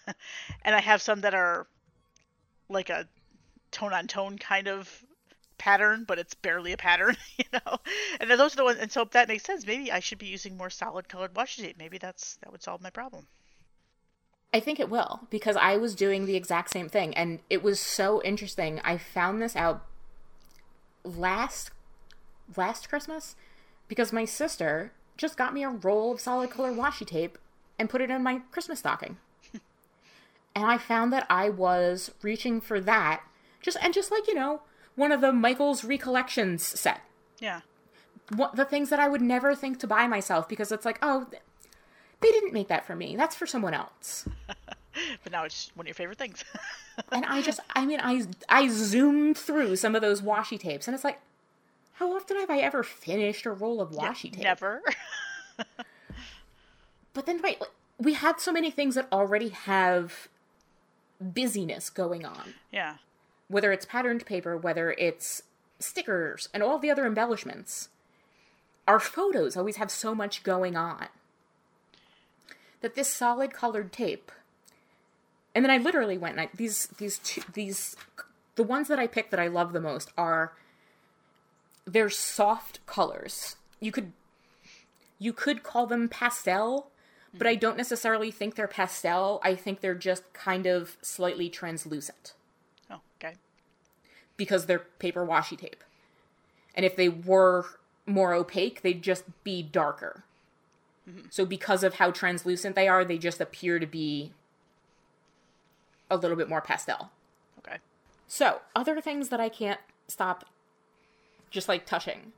and 0.63 0.75
I 0.75 0.81
have 0.81 1.01
some 1.01 1.21
that 1.23 1.35
are 1.35 1.67
like 2.69 2.91
a 2.91 3.09
tone 3.71 3.93
on 3.93 4.07
tone 4.09 4.37
kind 4.37 4.69
of 4.69 5.05
pattern, 5.59 6.05
but 6.07 6.19
it's 6.19 6.35
barely 6.35 6.73
a 6.73 6.77
pattern, 6.77 7.17
you 7.37 7.45
know. 7.53 7.79
And 8.21 8.31
those 8.31 8.55
are 8.55 8.57
the 8.57 8.65
ones, 8.65 8.79
and 8.81 8.91
so 8.91 9.05
that 9.05 9.29
makes 9.29 9.45
sense. 9.45 9.67
Maybe 9.67 9.93
I 9.93 10.01
should 10.01 10.19
be 10.19 10.27
using 10.27 10.57
more 10.57 10.71
solid 10.71 11.09
colored 11.09 11.35
washi 11.35 11.63
tape. 11.63 11.79
Maybe 11.79 11.99
that's 11.99 12.37
that 12.37 12.53
would 12.53 12.63
solve 12.63 12.81
my 12.81 12.91
problem. 12.91 13.27
I 14.53 14.61
think 14.61 14.81
it 14.81 14.89
will 14.89 15.27
because 15.31 15.57
I 15.57 15.77
was 15.77 15.95
doing 15.95 16.25
the 16.25 16.37
exact 16.37 16.71
same 16.71 16.89
thing 16.89 17.15
and 17.15 17.41
it 17.51 17.63
was 17.63 17.79
so 17.79 18.23
interesting. 18.23 18.81
I 18.83 18.97
found 18.97 19.43
this 19.43 19.55
out 19.55 19.85
last 21.05 21.71
last 22.57 22.89
Christmas 22.89 23.37
because 23.89 24.13
my 24.13 24.25
sister 24.25 24.93
just 25.19 25.37
got 25.37 25.53
me 25.53 25.65
a 25.65 25.69
roll 25.69 26.13
of 26.13 26.21
solid 26.21 26.51
color 26.51 26.73
washi 26.73 27.07
tape 27.07 27.37
and 27.79 27.91
put 27.91 28.01
it 28.01 28.11
in 28.11 28.23
my 28.23 28.41
Christmas 28.51 28.79
stocking. 28.79 29.19
and 30.55 30.65
I 30.65 30.79
found 30.79 31.13
that 31.13 31.27
I 31.29 31.51
was 31.51 32.11
reaching 32.23 32.61
for 32.61 32.81
that 32.81 33.23
just 33.61 33.77
and 33.83 33.93
just 33.93 34.11
like, 34.11 34.27
you 34.27 34.35
know, 34.35 34.63
one 34.99 35.13
of 35.13 35.21
the 35.21 35.33
Michael's 35.33 35.85
Recollections 35.85 36.63
set. 36.63 37.01
Yeah. 37.39 37.61
What 38.35 38.57
the 38.57 38.65
things 38.65 38.91
that 38.91 38.99
I 38.99 39.09
would 39.09 39.23
never 39.23 39.55
think 39.55 39.79
to 39.81 39.87
buy 39.87 40.07
myself 40.07 40.49
because 40.49 40.73
it's 40.73 40.85
like, 40.85 40.99
oh, 41.01 41.29
they 42.21 42.31
didn't 42.33 42.53
make 42.53 42.69
that 42.69 42.85
for 42.85 42.97
me. 42.97 43.17
That's 43.17 43.37
for 43.37 43.47
someone 43.47 43.75
else. 43.75 44.29
but 45.23 45.33
now 45.33 45.45
it's 45.45 45.71
one 45.75 45.85
of 45.85 45.89
your 45.89 45.95
favorite 45.95 46.19
things. 46.19 46.45
and 47.13 47.25
I 47.25 47.43
just, 47.43 47.61
I 47.75 47.87
mean, 47.87 48.01
I 48.03 48.27
I 48.49 48.69
zoomed 48.69 49.39
through 49.39 49.77
some 49.77 49.95
of 49.95 50.03
those 50.03 50.21
washi 50.21 50.59
tapes, 50.59 50.89
and 50.89 50.95
it's 50.95 51.05
like, 51.05 51.21
how 51.95 52.15
often 52.15 52.37
have 52.39 52.51
I 52.51 52.59
ever 52.59 52.83
finished 52.83 53.47
a 53.47 53.53
roll 53.53 53.81
of 53.81 53.93
washi 53.93 54.33
tape? 54.33 54.43
Never. 54.43 54.83
but 57.15 57.25
then, 57.25 57.41
right, 57.41 57.61
like, 57.61 57.71
we 57.99 58.15
had 58.15 58.41
so 58.41 58.53
many 58.53 58.71
things 58.71 58.97
that 58.97 59.07
already 59.13 59.51
have 59.51 60.29
busyness 61.21 61.89
going 61.89 62.27
on. 62.27 62.55
Yeah. 62.73 62.97
Whether 63.49 63.73
it's 63.73 63.87
patterned 63.87 64.27
paper, 64.27 64.57
whether 64.57 64.93
it's 64.93 65.43
stickers, 65.79 66.49
and 66.53 66.63
all 66.63 66.79
the 66.79 66.91
other 66.91 67.07
embellishments. 67.07 67.89
Our 68.87 69.01
photos 69.01 69.57
always 69.57 69.77
have 69.77 69.91
so 69.91 70.15
much 70.15 70.43
going 70.43 70.77
on 70.77 71.09
that 72.81 72.95
this 72.95 73.09
solid 73.09 73.53
colored 73.53 73.93
tape 73.93 74.33
and 75.59 75.65
then 75.65 75.71
I 75.71 75.79
literally 75.79 76.17
went 76.17 76.39
and 76.39 76.43
I, 76.43 76.51
these 76.55 76.87
these 76.99 77.19
two 77.19 77.43
these 77.53 77.97
the 78.55 78.63
ones 78.63 78.87
that 78.87 79.01
I 79.01 79.09
picked 79.09 79.33
that 79.33 79.41
I 79.41 79.49
love 79.49 79.73
the 79.73 79.81
most 79.81 80.11
are 80.17 80.53
they're 81.85 82.11
soft 82.11 82.85
colors. 82.87 83.57
You 83.81 83.91
could 83.91 84.13
you 85.19 85.33
could 85.33 85.65
call 85.65 85.87
them 85.87 86.09
pastel, 86.09 86.91
but 87.35 87.49
I 87.49 87.57
mm. 87.57 87.61
don't 87.61 87.77
necessarily 87.77 88.31
think 88.31 88.55
they're 88.55 88.69
pastel. 88.69 89.41
I 89.43 89.57
think 89.57 89.81
they're 89.81 89.97
just 89.97 90.33
kind 90.33 90.67
of 90.67 90.97
slightly 91.03 91.49
translucent. 91.49 92.35
Because 94.39 94.65
they're 94.65 94.87
paper 94.99 95.27
washi 95.27 95.59
tape. 95.59 95.85
And 96.75 96.87
if 96.87 96.97
they 96.97 97.11
were 97.11 97.67
more 98.07 98.33
opaque, 98.33 98.81
they'd 98.81 99.03
just 99.03 99.25
be 99.45 99.63
darker. 99.63 100.25
Mm-hmm. 101.09 101.27
So 101.29 101.45
because 101.45 101.83
of 101.83 101.95
how 101.95 102.11
translucent 102.11 102.75
they 102.75 102.89
are, 102.89 103.05
they 103.05 103.19
just 103.19 103.41
appear 103.41 103.79
to 103.79 103.87
be 103.87 104.33
a 106.11 106.17
little 106.17 106.37
bit 106.37 106.49
more 106.49 106.61
pastel. 106.61 107.11
Okay. 107.59 107.79
So, 108.27 108.61
other 108.75 109.01
things 109.01 109.29
that 109.29 109.41
I 109.41 109.49
can't 109.49 109.81
stop 110.07 110.45
just 111.51 111.69
like 111.69 111.87
touching 111.87 112.33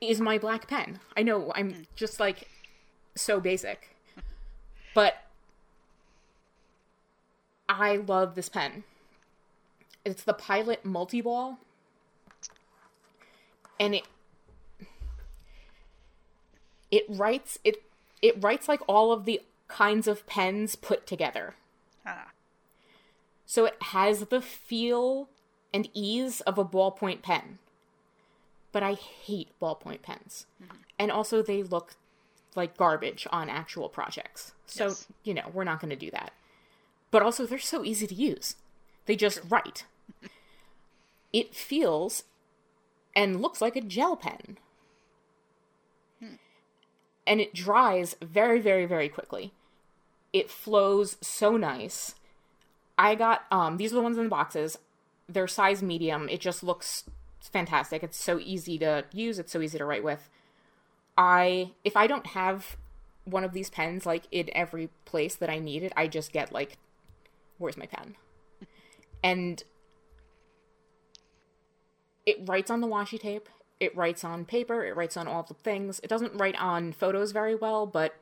is 0.00 0.20
my 0.20 0.38
black 0.38 0.66
pen. 0.66 1.00
I 1.16 1.22
know 1.22 1.52
I'm 1.54 1.72
mm. 1.72 1.86
just 1.94 2.20
like 2.20 2.48
so 3.14 3.40
basic. 3.40 3.96
But 4.94 5.14
I 7.68 7.96
love 7.96 8.34
this 8.34 8.48
pen. 8.48 8.84
It's 10.04 10.22
the 10.22 10.32
Pilot 10.32 10.84
Multi-Ball. 10.84 11.58
And 13.78 13.94
it 13.94 14.04
it 16.90 17.04
writes 17.08 17.58
it 17.64 17.82
it 18.20 18.42
writes 18.42 18.68
like 18.68 18.80
all 18.86 19.12
of 19.12 19.24
the 19.24 19.40
kinds 19.68 20.06
of 20.06 20.26
pens 20.26 20.76
put 20.76 21.06
together. 21.06 21.54
Ah. 22.04 22.28
So 23.46 23.64
it 23.64 23.82
has 23.82 24.26
the 24.26 24.40
feel 24.40 25.28
and 25.72 25.88
ease 25.94 26.40
of 26.42 26.58
a 26.58 26.64
ballpoint 26.64 27.22
pen. 27.22 27.58
But 28.72 28.82
I 28.82 28.94
hate 28.94 29.48
ballpoint 29.60 30.02
pens. 30.02 30.46
Mm-hmm. 30.62 30.76
And 30.98 31.10
also, 31.10 31.42
they 31.42 31.62
look 31.62 31.94
like 32.54 32.76
garbage 32.76 33.26
on 33.32 33.48
actual 33.48 33.88
projects. 33.88 34.52
So, 34.66 34.88
yes. 34.88 35.06
you 35.24 35.34
know, 35.34 35.50
we're 35.52 35.64
not 35.64 35.80
going 35.80 35.90
to 35.90 35.96
do 35.96 36.10
that. 36.10 36.32
But 37.10 37.22
also, 37.22 37.46
they're 37.46 37.58
so 37.58 37.84
easy 37.84 38.06
to 38.06 38.14
use. 38.14 38.56
They 39.10 39.16
just 39.16 39.40
write. 39.48 39.86
it 41.32 41.52
feels 41.52 42.22
and 43.16 43.42
looks 43.42 43.60
like 43.60 43.74
a 43.74 43.80
gel 43.80 44.14
pen. 44.14 44.56
Hmm. 46.20 46.34
And 47.26 47.40
it 47.40 47.52
dries 47.52 48.14
very, 48.22 48.60
very, 48.60 48.86
very 48.86 49.08
quickly. 49.08 49.52
It 50.32 50.48
flows 50.48 51.16
so 51.20 51.56
nice. 51.56 52.14
I 52.96 53.16
got 53.16 53.46
um 53.50 53.78
these 53.78 53.90
are 53.90 53.96
the 53.96 54.00
ones 54.00 54.16
in 54.16 54.22
the 54.22 54.30
boxes. 54.30 54.78
They're 55.28 55.48
size 55.48 55.82
medium. 55.82 56.28
It 56.28 56.38
just 56.38 56.62
looks 56.62 57.02
fantastic. 57.40 58.04
It's 58.04 58.16
so 58.16 58.38
easy 58.38 58.78
to 58.78 59.06
use. 59.12 59.40
It's 59.40 59.50
so 59.50 59.60
easy 59.60 59.78
to 59.78 59.84
write 59.84 60.04
with. 60.04 60.30
I 61.18 61.72
if 61.82 61.96
I 61.96 62.06
don't 62.06 62.28
have 62.28 62.76
one 63.24 63.42
of 63.42 63.54
these 63.54 63.70
pens 63.70 64.06
like 64.06 64.28
in 64.30 64.50
every 64.52 64.88
place 65.04 65.34
that 65.34 65.50
I 65.50 65.58
need 65.58 65.82
it, 65.82 65.92
I 65.96 66.06
just 66.06 66.30
get 66.30 66.52
like 66.52 66.78
where's 67.58 67.76
my 67.76 67.86
pen? 67.86 68.14
And 69.22 69.62
it 72.26 72.38
writes 72.48 72.70
on 72.70 72.80
the 72.80 72.86
washi 72.86 73.20
tape. 73.20 73.48
It 73.78 73.96
writes 73.96 74.24
on 74.24 74.44
paper. 74.44 74.84
It 74.84 74.94
writes 74.96 75.16
on 75.16 75.26
all 75.26 75.42
the 75.42 75.54
things. 75.54 76.00
It 76.02 76.08
doesn't 76.08 76.34
write 76.34 76.56
on 76.60 76.92
photos 76.92 77.32
very 77.32 77.54
well, 77.54 77.86
but 77.86 78.14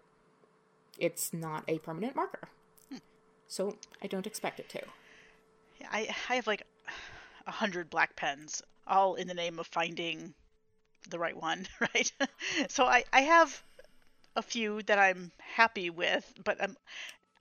it's 0.99 1.33
not 1.33 1.65
a 1.69 1.79
permanent 1.79 2.17
marker 2.17 2.49
so 3.49 3.75
I 4.03 4.07
don't 4.07 4.27
expect 4.27 4.61
it 4.61 4.69
to. 4.69 4.83
I 5.91 6.15
I 6.29 6.35
have 6.35 6.47
like 6.47 6.63
a 7.47 7.51
hundred 7.51 7.91
black 7.91 8.15
pens, 8.15 8.63
all 8.87 9.15
in 9.15 9.27
the 9.27 9.35
name 9.35 9.59
of 9.59 9.67
finding 9.67 10.35
the 11.09 11.19
right 11.19 11.37
one, 11.37 11.67
right? 11.81 12.13
so 12.69 12.85
I 12.85 13.05
I 13.13 13.23
have 13.23 13.63
a 14.37 14.43
few 14.43 14.83
that 14.83 14.99
I'm 14.99 15.33
happy 15.39 15.91
with, 15.91 16.33
but 16.45 16.63
I'm 16.63 16.77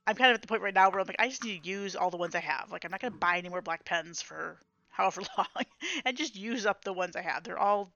I'm 0.07 0.15
kind 0.15 0.31
of 0.31 0.35
at 0.35 0.41
the 0.41 0.47
point 0.47 0.63
right 0.63 0.73
now 0.73 0.89
where 0.89 1.01
I'm 1.01 1.07
like 1.07 1.17
I 1.19 1.29
just 1.29 1.43
need 1.43 1.63
to 1.63 1.69
use 1.69 1.95
all 1.95 2.09
the 2.09 2.17
ones 2.17 2.35
I 2.35 2.39
have. 2.39 2.71
Like 2.71 2.85
I'm 2.85 2.91
not 2.91 3.01
gonna 3.01 3.17
buy 3.17 3.37
any 3.37 3.49
more 3.49 3.61
black 3.61 3.85
pens 3.85 4.21
for 4.21 4.59
however 4.89 5.21
long, 5.37 5.65
and 6.05 6.17
just 6.17 6.35
use 6.35 6.65
up 6.65 6.83
the 6.83 6.93
ones 6.93 7.15
I 7.15 7.21
have. 7.21 7.43
They're 7.43 7.59
all 7.59 7.91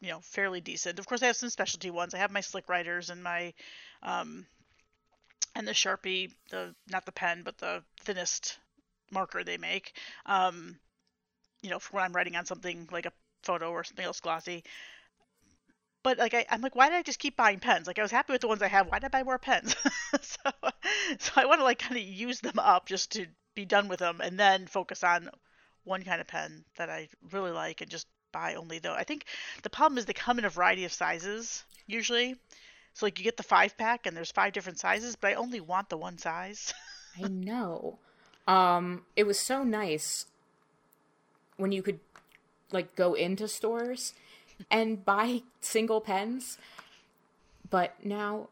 you 0.00 0.10
know 0.10 0.20
fairly 0.20 0.60
decent. 0.60 0.98
Of 0.98 1.06
course, 1.06 1.22
I 1.22 1.28
have 1.28 1.36
some 1.36 1.50
specialty 1.50 1.90
ones. 1.90 2.14
I 2.14 2.18
have 2.18 2.32
my 2.32 2.42
slick 2.42 2.68
writers 2.68 3.10
and 3.10 3.22
my 3.22 3.54
um, 4.02 4.46
and 5.54 5.66
the 5.66 5.72
Sharpie, 5.72 6.32
the 6.50 6.74
not 6.90 7.04
the 7.06 7.12
pen, 7.12 7.42
but 7.42 7.58
the 7.58 7.82
thinnest 8.00 8.58
marker 9.10 9.44
they 9.44 9.58
make. 9.58 9.96
Um, 10.26 10.78
you 11.62 11.70
know, 11.70 11.78
for 11.78 11.96
when 11.96 12.04
I'm 12.04 12.14
writing 12.14 12.36
on 12.36 12.46
something 12.46 12.88
like 12.92 13.06
a 13.06 13.12
photo 13.42 13.70
or 13.70 13.84
something 13.84 14.04
else 14.04 14.20
glossy. 14.20 14.64
But 16.02 16.18
like 16.18 16.34
I, 16.34 16.46
am 16.50 16.62
like, 16.62 16.74
why 16.74 16.88
did 16.88 16.96
I 16.96 17.02
just 17.02 17.18
keep 17.18 17.36
buying 17.36 17.60
pens? 17.60 17.86
Like 17.86 17.98
I 17.98 18.02
was 18.02 18.10
happy 18.10 18.32
with 18.32 18.40
the 18.40 18.48
ones 18.48 18.62
I 18.62 18.68
have. 18.68 18.88
Why 18.88 18.98
did 18.98 19.06
I 19.06 19.08
buy 19.08 19.22
more 19.22 19.38
pens? 19.38 19.76
so, 20.20 20.50
so 21.18 21.32
I 21.36 21.46
want 21.46 21.60
to 21.60 21.64
like 21.64 21.78
kind 21.78 21.96
of 21.96 22.02
use 22.02 22.40
them 22.40 22.58
up 22.58 22.86
just 22.86 23.12
to 23.12 23.26
be 23.54 23.64
done 23.64 23.88
with 23.88 24.00
them, 24.00 24.20
and 24.20 24.38
then 24.38 24.66
focus 24.66 25.04
on 25.04 25.30
one 25.84 26.02
kind 26.02 26.20
of 26.20 26.26
pen 26.26 26.64
that 26.76 26.90
I 26.90 27.08
really 27.30 27.50
like 27.50 27.80
and 27.80 27.90
just 27.90 28.06
buy 28.32 28.54
only 28.54 28.78
though. 28.78 28.94
I 28.94 29.04
think 29.04 29.26
the 29.62 29.70
problem 29.70 29.98
is 29.98 30.06
they 30.06 30.12
come 30.12 30.38
in 30.38 30.44
a 30.44 30.50
variety 30.50 30.84
of 30.84 30.92
sizes 30.92 31.64
usually. 31.86 32.36
So 32.94 33.06
like 33.06 33.18
you 33.18 33.24
get 33.24 33.36
the 33.36 33.42
five 33.42 33.76
pack 33.76 34.06
and 34.06 34.16
there's 34.16 34.30
five 34.30 34.52
different 34.52 34.78
sizes, 34.78 35.16
but 35.16 35.28
I 35.28 35.34
only 35.34 35.60
want 35.60 35.88
the 35.88 35.96
one 35.96 36.18
size. 36.18 36.74
I 37.22 37.28
know. 37.28 37.98
Um, 38.46 39.02
it 39.16 39.24
was 39.24 39.38
so 39.38 39.62
nice 39.62 40.26
when 41.56 41.72
you 41.72 41.82
could 41.82 42.00
like 42.70 42.94
go 42.96 43.14
into 43.14 43.46
stores 43.46 44.14
and 44.70 45.04
buy 45.04 45.42
single 45.60 46.00
pens, 46.00 46.58
but 47.70 47.94
now 48.04 48.48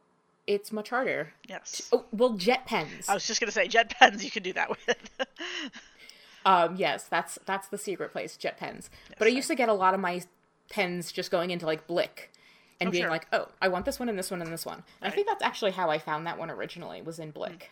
it's 0.46 0.72
much 0.72 0.90
harder. 0.90 1.32
Yes. 1.48 1.88
oh, 1.92 2.04
well, 2.12 2.34
JetPens. 2.34 3.08
I 3.08 3.14
was 3.14 3.26
just 3.26 3.40
gonna 3.40 3.52
say 3.52 3.68
JetPens. 3.68 4.22
You 4.22 4.30
can 4.30 4.42
do 4.42 4.52
that 4.54 4.70
with. 4.70 5.20
um, 6.44 6.76
yes, 6.76 7.04
that's 7.04 7.38
that's 7.46 7.68
the 7.68 7.78
secret 7.78 8.12
place, 8.12 8.36
JetPens. 8.36 8.60
Yes, 8.60 8.90
but 9.18 9.28
I 9.28 9.30
used 9.30 9.48
to 9.48 9.54
get 9.54 9.68
a 9.68 9.74
lot 9.74 9.94
of 9.94 10.00
my 10.00 10.22
pens 10.70 11.12
just 11.12 11.30
going 11.30 11.50
into 11.50 11.66
like 11.66 11.86
Blick 11.86 12.32
and 12.80 12.88
oh, 12.88 12.90
being 12.90 13.04
sure. 13.04 13.10
like, 13.10 13.26
oh, 13.32 13.48
I 13.60 13.68
want 13.68 13.84
this 13.84 13.98
one 13.98 14.08
and 14.08 14.18
this 14.18 14.30
one 14.30 14.40
and 14.40 14.50
this 14.50 14.64
one. 14.64 14.82
Right. 15.02 15.12
I 15.12 15.14
think 15.14 15.26
that's 15.26 15.42
actually 15.42 15.72
how 15.72 15.90
I 15.90 15.98
found 15.98 16.26
that 16.26 16.38
one 16.38 16.50
originally 16.50 17.02
was 17.02 17.18
in 17.18 17.30
Blick. 17.30 17.70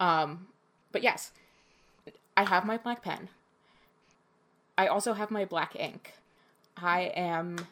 Mm. 0.00 0.04
Um, 0.04 0.46
but 0.90 1.02
yes, 1.02 1.30
I 2.36 2.44
have 2.44 2.64
my 2.64 2.76
black 2.76 3.02
pen. 3.02 3.28
I 4.76 4.86
also 4.88 5.12
have 5.12 5.30
my 5.30 5.44
black 5.44 5.76
ink. 5.76 6.14
I 6.82 7.12
am 7.16 7.66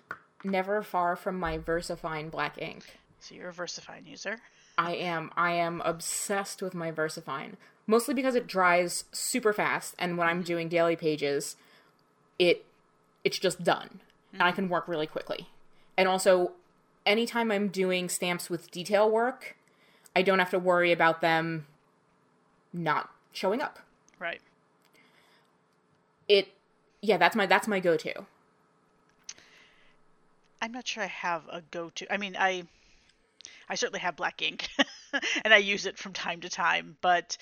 never 0.44 0.82
far 0.82 1.16
from 1.16 1.38
my 1.38 1.58
VersaFine 1.58 2.30
black 2.30 2.60
ink. 2.60 2.98
So 3.20 3.34
you're 3.34 3.50
a 3.50 3.52
VersaFine 3.52 4.06
user. 4.06 4.38
I 4.78 4.94
am. 4.94 5.30
I 5.36 5.52
am 5.52 5.82
obsessed 5.82 6.62
with 6.62 6.74
my 6.74 6.90
VersaFine. 6.90 7.52
Mostly 7.86 8.14
because 8.14 8.34
it 8.34 8.46
dries 8.46 9.04
super 9.12 9.52
fast, 9.52 9.94
and 9.98 10.16
when 10.16 10.28
I'm 10.28 10.38
mm-hmm. 10.38 10.44
doing 10.44 10.68
daily 10.68 10.96
pages, 10.96 11.56
it 12.38 12.64
it's 13.24 13.38
just 13.38 13.62
done 13.62 14.00
and 14.32 14.42
I 14.42 14.52
mm. 14.52 14.54
can 14.54 14.68
work 14.68 14.88
really 14.88 15.06
quickly. 15.06 15.48
And 15.96 16.08
also 16.08 16.52
anytime 17.04 17.50
I'm 17.50 17.68
doing 17.68 18.08
stamps 18.08 18.48
with 18.48 18.70
detail 18.70 19.10
work, 19.10 19.56
I 20.14 20.22
don't 20.22 20.38
have 20.38 20.50
to 20.50 20.58
worry 20.58 20.92
about 20.92 21.20
them 21.20 21.66
not 22.72 23.10
showing 23.32 23.60
up. 23.60 23.78
Right. 24.18 24.40
It 26.28 26.48
yeah, 27.02 27.16
that's 27.16 27.36
my 27.36 27.46
that's 27.46 27.66
my 27.66 27.80
go-to. 27.80 28.26
I'm 30.70 30.74
not 30.74 30.86
sure 30.86 31.02
I 31.02 31.06
have 31.06 31.42
a 31.50 31.62
go-to. 31.62 32.12
I 32.12 32.16
mean, 32.16 32.36
I 32.38 32.62
I 33.68 33.74
certainly 33.74 33.98
have 33.98 34.14
black 34.14 34.40
ink, 34.40 34.68
and 35.44 35.52
I 35.52 35.56
use 35.56 35.84
it 35.84 35.98
from 35.98 36.12
time 36.12 36.42
to 36.42 36.48
time, 36.48 36.96
but 37.00 37.36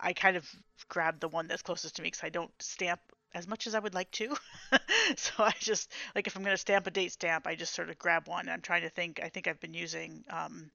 I 0.00 0.12
kind 0.12 0.36
of 0.36 0.50
grab 0.88 1.20
the 1.20 1.28
one 1.28 1.46
that's 1.46 1.62
closest 1.62 1.94
to 1.94 2.02
me 2.02 2.08
because 2.08 2.24
I 2.24 2.28
don't 2.28 2.50
stamp 2.58 2.98
as 3.34 3.46
much 3.46 3.68
as 3.68 3.76
I 3.76 3.78
would 3.78 3.94
like 3.94 4.10
to. 4.12 4.34
so 5.16 5.32
I 5.38 5.52
just 5.60 5.92
like 6.16 6.26
if 6.26 6.34
I'm 6.34 6.42
going 6.42 6.54
to 6.54 6.60
stamp 6.60 6.88
a 6.88 6.90
date 6.90 7.12
stamp, 7.12 7.46
I 7.46 7.54
just 7.54 7.72
sort 7.72 7.88
of 7.88 8.00
grab 8.00 8.26
one. 8.26 8.48
I'm 8.48 8.62
trying 8.62 8.82
to 8.82 8.90
think. 8.90 9.20
I 9.22 9.28
think 9.28 9.46
I've 9.46 9.60
been 9.60 9.74
using 9.74 10.24
um, 10.28 10.68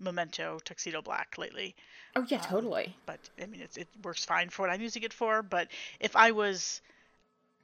Memento 0.00 0.58
Tuxedo 0.64 1.00
Black 1.00 1.38
lately. 1.38 1.76
Oh 2.16 2.26
yeah, 2.26 2.38
totally. 2.38 2.96
But 3.06 3.20
I 3.40 3.46
mean, 3.46 3.60
it's, 3.60 3.76
it 3.76 3.86
works 4.02 4.24
fine 4.24 4.48
for 4.48 4.62
what 4.62 4.72
I'm 4.72 4.80
using 4.80 5.04
it 5.04 5.12
for. 5.12 5.44
But 5.44 5.68
if 6.00 6.16
I 6.16 6.32
was 6.32 6.82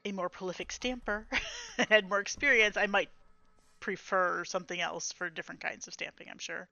a 0.04 0.12
more 0.12 0.28
prolific 0.28 0.70
stamper 0.70 1.26
and 1.78 1.88
had 1.88 2.08
more 2.08 2.20
experience, 2.20 2.76
I 2.76 2.87
might 2.87 3.11
prefer 3.80 4.45
something 4.45 4.80
else 4.80 5.12
for 5.12 5.28
different 5.30 5.61
kinds 5.61 5.87
of 5.87 5.95
stamping. 5.95 6.28
I'm 6.30 6.38
sure. 6.38 6.68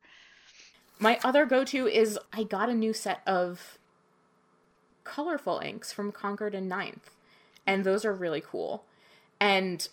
My 0.99 1.19
other 1.25 1.45
go-to 1.45 1.87
is 1.87 2.19
I 2.33 2.45
got 2.45 2.69
a 2.69 2.75
new 2.75 2.93
set 2.93 3.21
of 3.27 3.79
colorful 5.03 5.59
inks 5.59 5.93
from 5.93 6.13
Concord 6.13 6.55
and 6.55 6.69
Ninth, 6.69 7.11
and 7.67 7.85
those 7.85 8.05
are 8.05 8.13
really 8.13 8.41
cool. 8.41 8.85
And 9.41 9.89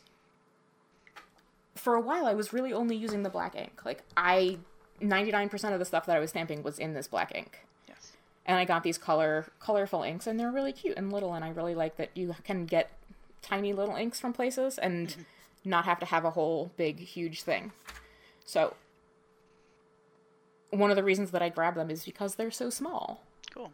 for 1.75 1.95
a 1.95 2.01
while, 2.01 2.25
I 2.25 2.33
was 2.33 2.53
really 2.53 2.71
only 2.71 2.95
using 2.95 3.23
the 3.23 3.29
black 3.29 3.55
ink. 3.55 3.81
Like 3.83 4.03
I, 4.15 4.59
ninety 4.99 5.31
nine 5.31 5.49
percent 5.49 5.73
of 5.73 5.79
the 5.79 5.85
stuff 5.85 6.05
that 6.05 6.15
I 6.15 6.19
was 6.19 6.29
stamping 6.29 6.63
was 6.63 6.77
in 6.77 6.93
this 6.93 7.07
black 7.07 7.33
ink. 7.35 7.65
Yes. 7.87 8.13
And 8.45 8.57
I 8.57 8.65
got 8.65 8.83
these 8.83 8.97
color 8.97 9.47
colorful 9.59 10.03
inks, 10.03 10.27
and 10.27 10.39
they're 10.39 10.51
really 10.51 10.73
cute 10.73 10.97
and 10.97 11.11
little. 11.11 11.33
And 11.33 11.43
I 11.43 11.49
really 11.49 11.75
like 11.75 11.97
that 11.97 12.11
you 12.15 12.35
can 12.43 12.65
get 12.65 12.91
tiny 13.41 13.73
little 13.73 13.95
inks 13.95 14.19
from 14.19 14.33
places 14.33 14.77
and 14.77 15.07
mm-hmm. 15.07 15.21
Not 15.63 15.85
have 15.85 15.99
to 15.99 16.05
have 16.05 16.25
a 16.25 16.31
whole 16.31 16.71
big 16.77 16.99
huge 16.99 17.43
thing. 17.43 17.71
So 18.45 18.75
one 20.71 20.89
of 20.89 20.95
the 20.95 21.03
reasons 21.03 21.31
that 21.31 21.41
I 21.41 21.49
grab 21.49 21.75
them 21.75 21.89
is 21.91 22.03
because 22.05 22.35
they're 22.35 22.51
so 22.51 22.69
small. 22.69 23.23
Cool. 23.53 23.71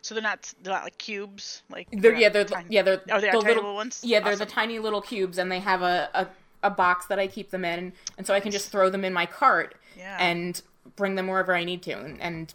So 0.00 0.14
they're 0.14 0.22
not 0.22 0.52
they're 0.62 0.72
not 0.72 0.84
like 0.84 0.98
cubes, 0.98 1.62
like 1.70 1.88
They're, 1.92 2.14
yeah, 2.14 2.28
they're 2.28 2.44
tiny- 2.44 2.66
yeah, 2.70 2.82
they're 2.82 3.00
Oh, 3.10 3.20
they 3.20 3.30
the 3.30 3.38
tiny 3.40 3.54
little 3.54 3.74
ones? 3.74 4.00
Yeah, 4.02 4.20
they're 4.20 4.36
the 4.36 4.46
tiny 4.46 4.78
little 4.78 5.00
cubes, 5.02 5.38
and 5.38 5.50
they 5.52 5.60
have 5.60 5.82
a, 5.82 6.08
a 6.14 6.26
a 6.64 6.70
box 6.70 7.06
that 7.06 7.18
I 7.18 7.26
keep 7.26 7.50
them 7.50 7.64
in, 7.64 7.92
and 8.18 8.26
so 8.26 8.34
I 8.34 8.40
can 8.40 8.50
just 8.52 8.70
throw 8.70 8.88
them 8.90 9.04
in 9.04 9.12
my 9.12 9.26
cart 9.26 9.74
Yeah. 9.96 10.16
and 10.20 10.60
bring 10.96 11.14
them 11.16 11.26
wherever 11.28 11.54
I 11.54 11.64
need 11.64 11.82
to, 11.82 11.92
and, 11.98 12.20
and 12.20 12.54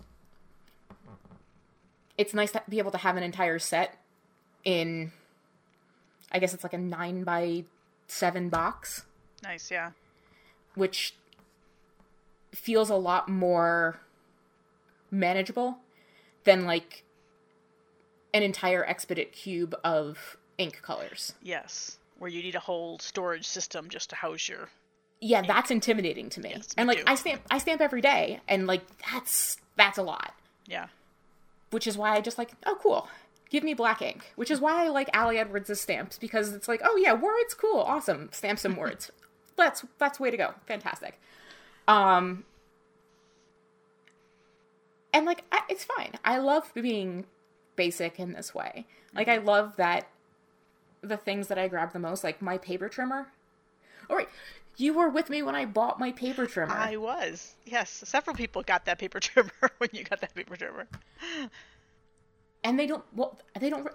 it's 2.18 2.34
nice 2.34 2.52
to 2.52 2.64
be 2.70 2.80
able 2.80 2.92
to 2.92 2.98
have 2.98 3.18
an 3.18 3.24
entire 3.24 3.60
set 3.60 3.98
in. 4.64 5.12
I 6.32 6.40
guess 6.40 6.54
it's 6.54 6.64
like 6.64 6.74
a 6.74 6.78
nine 6.78 7.24
by 7.24 7.64
seven 8.08 8.50
box, 8.50 9.06
nice. 9.44 9.70
Yeah. 9.72 9.92
which 10.76 11.14
feels 12.54 12.90
a 12.90 12.96
lot 12.96 13.30
more 13.30 14.00
manageable 15.12 15.78
than 16.44 16.66
like 16.66 17.04
an 18.34 18.44
entire 18.44 18.86
Expedit 18.86 19.32
cube 19.32 19.76
of 19.84 20.38
ink 20.58 20.82
colors. 20.82 21.34
Yes. 21.42 21.98
Where 22.18 22.30
you 22.30 22.42
need 22.42 22.56
a 22.56 22.60
whole 22.60 23.00
storage 23.00 23.46
system 23.48 23.90
just 23.90 24.10
to 24.10 24.16
house 24.16 24.48
your. 24.50 24.70
Yeah, 25.22 25.42
that's 25.42 25.72
intimidating 25.72 26.30
to 26.30 26.42
me. 26.42 26.54
Yes, 26.56 26.74
and 26.78 26.88
like 26.88 27.00
too. 27.00 27.04
I 27.08 27.16
stamp 27.16 27.42
I 27.52 27.58
stamp 27.58 27.82
every 27.82 28.02
day 28.02 28.40
and 28.48 28.68
like 28.68 28.82
that's 29.12 29.58
that's 29.76 29.98
a 29.98 30.04
lot. 30.04 30.34
Yeah. 30.66 30.88
Which 31.72 31.86
is 31.88 31.98
why 31.98 32.16
I 32.16 32.22
just 32.22 32.38
like, 32.38 32.52
oh 32.66 32.78
cool. 32.82 33.08
Give 33.50 33.64
me 33.64 33.74
black 33.74 34.02
ink. 34.02 34.34
Which 34.36 34.52
is 34.52 34.60
why 34.60 34.86
I 34.86 34.90
like 34.90 35.10
Ali 35.14 35.38
Edwards' 35.38 35.80
stamps 35.80 36.18
because 36.18 36.54
it's 36.54 36.68
like, 36.68 36.82
oh 36.84 36.98
yeah, 36.98 37.14
words, 37.14 37.54
cool, 37.54 37.80
awesome. 37.80 38.30
Stamp 38.32 38.60
some 38.60 38.76
words. 38.76 39.12
that's 39.56 39.86
that's 39.98 40.20
way 40.20 40.32
to 40.32 40.38
go. 40.38 40.54
Fantastic. 40.66 41.20
Um 41.88 42.46
and 45.14 45.26
like 45.26 45.44
I, 45.52 45.62
it's 45.70 45.86
fine. 45.86 46.14
I 46.24 46.38
love 46.38 46.72
being 46.74 47.26
basic 47.76 48.20
in 48.20 48.34
this 48.34 48.54
way. 48.54 48.86
Like 49.16 49.28
I 49.28 49.38
love 49.38 49.76
that 49.78 50.08
the 51.02 51.18
things 51.18 51.48
that 51.48 51.58
I 51.58 51.68
grab 51.68 51.94
the 51.94 52.00
most, 52.00 52.24
like 52.24 52.42
my 52.42 52.58
paper 52.58 52.90
trimmer. 52.90 53.28
All 54.10 54.16
right, 54.16 54.30
you 54.78 54.94
were 54.94 55.10
with 55.10 55.30
me 55.30 55.42
when 55.42 55.56
I 55.56 55.66
bought 55.66 56.00
my 56.00 56.12
paper 56.12 56.46
trimmer. 56.46 56.74
I 56.74 56.98
was. 56.98 57.56
Yes. 57.66 58.04
Several 58.06 58.36
people 58.36 58.62
got 58.62 58.86
that 58.86 59.00
paper 59.00 59.20
trimmer 59.22 59.72
when 59.80 59.90
you 59.92 60.04
got 60.04 60.22
that 60.22 60.36
paper 60.36 60.56
trimmer. 60.56 60.88
And 62.68 62.78
they 62.78 62.86
don't 62.86 63.04
well 63.16 63.38
they 63.60 63.70
don't 63.70 63.88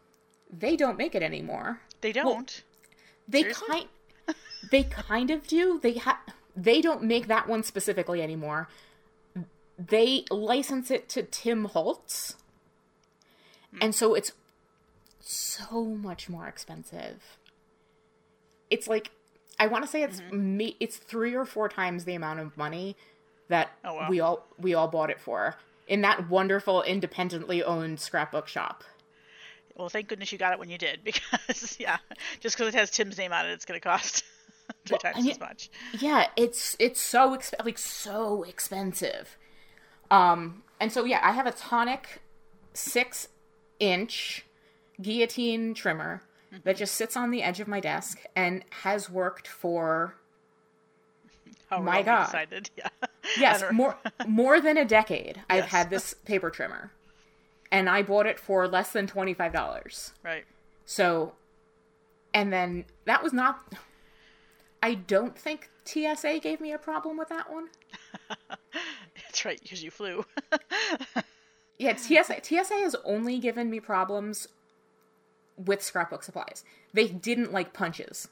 they 0.50 0.76
don't 0.76 0.96
make 0.98 1.14
it 1.14 1.22
anymore 1.22 1.80
They 2.00 2.12
don't. 2.12 2.62
they 3.28 3.40
Seriously? 3.42 3.66
kind 3.68 3.88
they 4.72 4.82
kind 4.84 5.30
of 5.30 5.46
do 5.46 5.78
they 5.80 5.94
ha- 5.94 6.22
they 6.56 6.80
don't 6.80 7.02
make 7.02 7.26
that 7.28 7.46
one 7.48 7.62
specifically 7.62 8.22
anymore 8.22 8.68
they 9.78 10.24
license 10.30 10.90
it 10.90 11.08
to 11.10 11.22
tim 11.22 11.66
holtz 11.66 12.36
and 13.80 13.94
so 13.94 14.14
it's 14.14 14.32
so 15.20 15.84
much 15.84 16.28
more 16.30 16.46
expensive 16.46 17.36
it's 18.70 18.88
like 18.88 19.10
i 19.58 19.66
want 19.66 19.84
to 19.84 19.90
say 19.90 20.02
it's 20.02 20.20
Mm-hmm. 20.20 20.56
me 20.56 20.76
it's 20.80 20.96
three 20.96 21.34
or 21.34 21.44
four 21.44 21.68
times 21.68 22.04
the 22.04 22.14
amount 22.14 22.40
of 22.40 22.56
money 22.56 22.96
that 23.48 23.70
Oh, 23.84 23.94
wow. 23.94 24.08
we 24.10 24.20
all 24.20 24.46
we 24.58 24.72
all 24.74 24.88
bought 24.88 25.10
it 25.10 25.20
for 25.20 25.56
in 25.86 26.00
that 26.02 26.28
wonderful 26.28 26.82
independently 26.82 27.62
owned 27.62 28.00
scrapbook 28.00 28.48
shop 28.48 28.82
Well, 29.76 29.88
thank 29.88 30.08
goodness 30.08 30.32
you 30.32 30.38
got 30.38 30.52
it 30.52 30.58
when 30.58 30.68
you 30.70 30.78
did, 30.78 31.00
because 31.04 31.76
yeah, 31.78 31.98
just 32.40 32.56
because 32.56 32.74
it 32.74 32.78
has 32.78 32.90
Tim's 32.90 33.18
name 33.18 33.32
on 33.32 33.46
it, 33.46 33.50
it's 33.52 33.64
going 33.64 33.78
to 33.80 33.84
cost 33.88 34.24
three 34.86 34.98
times 34.98 35.18
and 35.18 35.30
as 35.30 35.38
much. 35.40 35.70
yeah 36.00 36.26
it's 36.36 36.76
it's 36.80 37.00
so 37.00 37.36
exp- 37.36 37.64
like 37.64 37.78
so 37.78 38.42
expensive 38.42 39.36
um 40.10 40.62
and 40.80 40.90
so 40.92 41.04
yeah 41.04 41.20
i 41.22 41.30
have 41.32 41.46
a 41.46 41.52
tonic 41.52 42.20
six 42.72 43.28
inch 43.78 44.44
guillotine 45.00 45.72
trimmer 45.74 46.22
that 46.64 46.76
just 46.76 46.94
sits 46.94 47.16
on 47.16 47.30
the 47.30 47.42
edge 47.42 47.60
of 47.60 47.68
my 47.68 47.78
desk 47.80 48.24
and 48.34 48.64
has 48.82 49.08
worked 49.10 49.46
for 49.46 50.14
How 51.68 51.80
My 51.80 52.02
God. 52.02 52.24
Decided. 52.26 52.70
Yeah. 52.76 52.88
Yes 53.38 53.62
more 53.72 53.96
more 54.26 54.60
than 54.60 54.76
a 54.76 54.84
decade 54.84 55.40
i've 55.50 55.66
had 55.66 55.90
this 55.90 56.14
paper 56.14 56.50
trimmer 56.50 56.90
and 57.70 57.88
i 57.88 58.02
bought 58.02 58.26
it 58.26 58.38
for 58.38 58.66
less 58.68 58.92
than 58.92 59.06
$25 59.06 60.12
Right. 60.24 60.44
so 60.84 61.32
and 62.34 62.52
then 62.52 62.84
that 63.04 63.22
was 63.22 63.32
not 63.32 63.72
i 64.82 64.94
don't 64.94 65.36
think 65.38 65.70
tsa 65.84 66.38
gave 66.42 66.60
me 66.60 66.72
a 66.72 66.78
problem 66.78 67.16
with 67.16 67.28
that 67.28 67.50
one 67.52 67.68
That's 69.16 69.44
right, 69.44 69.60
because 69.62 69.82
you 69.82 69.90
flew. 69.90 70.24
Yeah, 71.78 71.94
TSA 71.96 72.40
TSA 72.42 72.74
has 72.74 72.96
only 73.04 73.38
given 73.38 73.68
me 73.68 73.80
problems 73.80 74.48
with 75.62 75.82
scrapbook 75.82 76.22
supplies. 76.22 76.64
They 76.94 77.06
didn't 77.08 77.52
like 77.52 77.74
punches. 77.74 78.28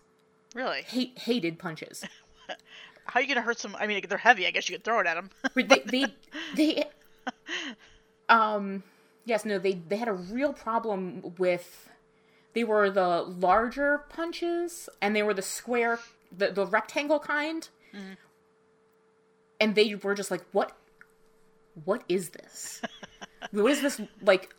really? 0.55 0.81
Hate 0.83 1.19
hated 1.19 1.59
punches. 1.59 2.05
How 3.05 3.21
are 3.21 3.23
you 3.23 3.29
going 3.29 3.37
to 3.37 3.43
hurt 3.43 3.59
some? 3.59 3.77
I 3.79 3.87
mean, 3.87 4.03
they're 4.09 4.19
heavy. 4.19 4.47
I 4.47 4.51
guess 4.51 4.69
you 4.69 4.77
could 4.77 4.85
throw 4.85 5.01
it 5.01 5.07
at 5.07 5.15
them. 5.15 5.31
They 5.55 5.63
they 5.87 6.07
they 6.57 6.85
um 8.29 8.83
yes, 9.25 9.45
no, 9.45 9.59
they 9.59 9.75
they 9.75 9.97
had 9.97 10.09
a 10.09 10.13
real 10.13 10.53
problem 10.53 11.35
with 11.39 11.91
they 12.55 12.65
were 12.65 12.91
the 12.91 13.23
larger 13.23 13.99
punches 14.09 14.89
and 15.03 15.15
they 15.15 15.23
were 15.23 15.35
the 15.35 15.43
square 15.43 15.99
the, 16.37 16.51
the 16.51 16.67
rectangle 16.67 17.19
kind. 17.19 17.69
And 19.61 19.75
they 19.75 19.95
were 19.95 20.15
just 20.15 20.31
like, 20.31 20.45
What 20.53 20.77
what 21.85 22.03
is 22.09 22.31
this? 22.31 22.81
what 23.51 23.71
is 23.71 23.83
this 23.83 24.01
like 24.23 24.55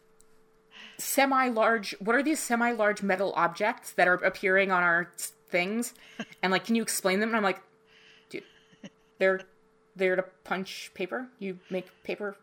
semi 0.98 1.50
large 1.50 1.94
what 2.00 2.16
are 2.16 2.24
these 2.24 2.40
semi 2.40 2.72
large 2.72 3.02
metal 3.04 3.34
objects 3.36 3.92
that 3.94 4.08
are 4.08 4.16
appearing 4.16 4.72
on 4.72 4.84
our 4.84 5.12
things? 5.50 5.94
And 6.42 6.52
like, 6.52 6.66
can 6.66 6.76
you 6.76 6.82
explain 6.82 7.20
them? 7.20 7.30
And 7.30 7.38
I'm 7.38 7.44
like, 7.44 7.62
they're 9.18 9.42
there 9.96 10.16
to 10.16 10.24
punch 10.44 10.92
paper. 10.94 11.28
You 11.40 11.60
make 11.70 11.88
paper 12.04 12.38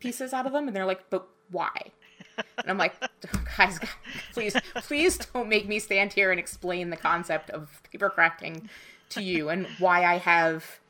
pieces 0.00 0.32
out 0.32 0.46
of 0.46 0.52
them, 0.52 0.66
and 0.66 0.76
they're 0.76 0.86
like, 0.86 1.08
but 1.10 1.26
why? 1.50 1.92
And 2.58 2.70
I'm 2.70 2.78
like, 2.78 2.94
guys, 3.56 3.78
guys, 3.78 3.90
please, 4.32 4.56
please 4.76 5.18
don't 5.18 5.48
make 5.48 5.68
me 5.68 5.78
stand 5.78 6.12
here 6.12 6.30
and 6.30 6.40
explain 6.40 6.90
the 6.90 6.96
concept 6.96 7.50
of 7.50 7.80
paper 7.90 8.12
crafting 8.16 8.68
to 9.10 9.22
you 9.22 9.48
and 9.48 9.66
why 9.78 10.04
I 10.04 10.18
have 10.18 10.80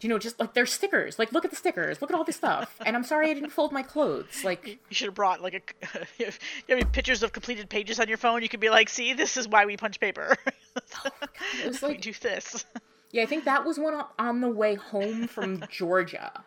you 0.00 0.10
know, 0.10 0.18
just 0.18 0.38
like 0.38 0.52
there's 0.52 0.72
stickers. 0.72 1.18
Like, 1.18 1.32
look 1.32 1.44
at 1.44 1.50
the 1.50 1.56
stickers. 1.56 2.02
Look 2.02 2.10
at 2.10 2.16
all 2.16 2.24
this 2.24 2.36
stuff. 2.36 2.76
And 2.84 2.94
I'm 2.94 3.04
sorry 3.04 3.30
I 3.30 3.34
didn't 3.34 3.50
fold 3.50 3.72
my 3.72 3.82
clothes. 3.82 4.44
Like, 4.44 4.66
You 4.66 4.76
should 4.90 5.06
have 5.06 5.14
brought 5.14 5.40
like 5.40 5.54
a 5.54 5.98
you 6.18 6.26
have 6.26 6.38
any 6.68 6.84
pictures 6.84 7.22
of 7.22 7.32
completed 7.32 7.68
pages 7.70 7.98
on 7.98 8.08
your 8.08 8.18
phone. 8.18 8.42
You 8.42 8.48
could 8.48 8.60
be 8.60 8.68
like, 8.68 8.88
"See, 8.88 9.14
this 9.14 9.36
is 9.36 9.48
why 9.48 9.64
we 9.64 9.76
punch 9.76 10.00
paper. 10.00 10.36
Oh, 11.06 11.10
it 11.64 11.68
was 11.68 11.80
we 11.80 11.88
like, 11.88 12.02
do 12.02 12.12
this." 12.12 12.66
Yeah, 13.16 13.22
I 13.22 13.26
think 13.26 13.44
that 13.44 13.64
was 13.64 13.78
one 13.78 14.02
on- 14.18 14.40
the 14.42 14.48
way 14.48 14.74
home 14.74 15.26
from 15.26 15.62
Georgia. 15.70 16.44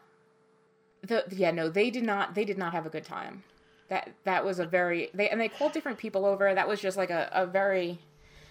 The 1.01 1.23
yeah, 1.31 1.49
no, 1.51 1.67
they 1.69 1.89
did 1.89 2.03
not. 2.03 2.35
They 2.35 2.45
did 2.45 2.57
not 2.57 2.73
have 2.73 2.85
a 2.85 2.89
good 2.89 3.05
time. 3.05 3.43
That 3.87 4.11
that 4.23 4.45
was 4.45 4.59
a 4.59 4.65
very 4.65 5.09
they 5.13 5.29
and 5.29 5.41
they 5.41 5.49
called 5.49 5.71
different 5.73 5.97
people 5.97 6.25
over. 6.25 6.53
That 6.53 6.67
was 6.67 6.79
just 6.79 6.95
like 6.95 7.09
a, 7.09 7.27
a 7.31 7.47
very 7.47 7.97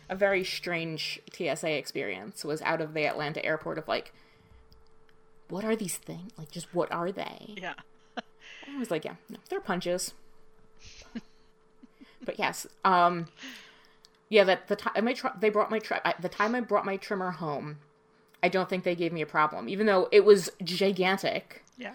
a 0.09 0.17
very 0.17 0.43
strange 0.43 1.21
TSA 1.33 1.71
experience. 1.77 2.45
Was 2.45 2.61
out 2.63 2.81
of 2.81 2.93
the 2.93 3.07
Atlanta 3.07 3.45
airport 3.45 3.79
of 3.79 3.87
like, 3.87 4.13
what 5.49 5.65
are 5.65 5.77
these 5.77 5.97
things? 5.97 6.33
Like, 6.37 6.51
just 6.51 6.75
what 6.75 6.91
are 6.91 7.13
they? 7.13 7.55
Yeah. 7.57 7.75
I 8.17 8.79
was 8.79 8.91
like, 8.91 9.05
yeah, 9.05 9.15
no, 9.29 9.37
they're 9.49 9.61
punches. 9.61 10.13
but 12.25 12.39
yes, 12.39 12.67
um, 12.85 13.27
yeah, 14.29 14.45
that 14.45 14.67
the 14.69 14.77
time 14.77 15.05
my 15.05 15.13
tr- 15.13 15.29
they 15.39 15.51
brought 15.51 15.71
my 15.71 15.79
tr- 15.79 15.95
I, 16.05 16.15
the 16.19 16.29
time 16.29 16.55
I 16.55 16.61
brought 16.61 16.85
my 16.85 16.97
trimmer 16.97 17.31
home, 17.31 17.79
I 18.43 18.49
don't 18.49 18.69
think 18.69 18.85
they 18.85 18.95
gave 18.95 19.13
me 19.13 19.23
a 19.23 19.27
problem, 19.27 19.69
even 19.69 19.87
though 19.87 20.09
it 20.13 20.25
was 20.25 20.51
gigantic. 20.63 21.65
Yeah. 21.77 21.93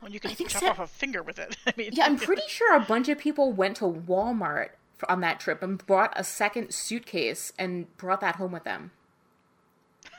Well, 0.00 0.10
you 0.10 0.20
can 0.20 0.30
think 0.32 0.50
chop 0.50 0.62
off 0.64 0.78
a 0.78 0.86
finger 0.86 1.22
with 1.22 1.38
it. 1.38 1.56
I 1.66 1.72
mean, 1.76 1.90
Yeah, 1.92 2.04
I'm 2.04 2.16
pretty 2.16 2.42
sure 2.48 2.74
a 2.76 2.80
bunch 2.80 3.08
of 3.08 3.18
people 3.18 3.52
went 3.52 3.76
to 3.78 3.84
Walmart 3.84 4.70
on 5.08 5.20
that 5.20 5.40
trip 5.40 5.62
and 5.62 5.84
bought 5.86 6.12
a 6.16 6.24
second 6.24 6.72
suitcase 6.72 7.52
and 7.58 7.94
brought 7.96 8.20
that 8.20 8.36
home 8.36 8.52
with 8.52 8.64
them. 8.64 8.92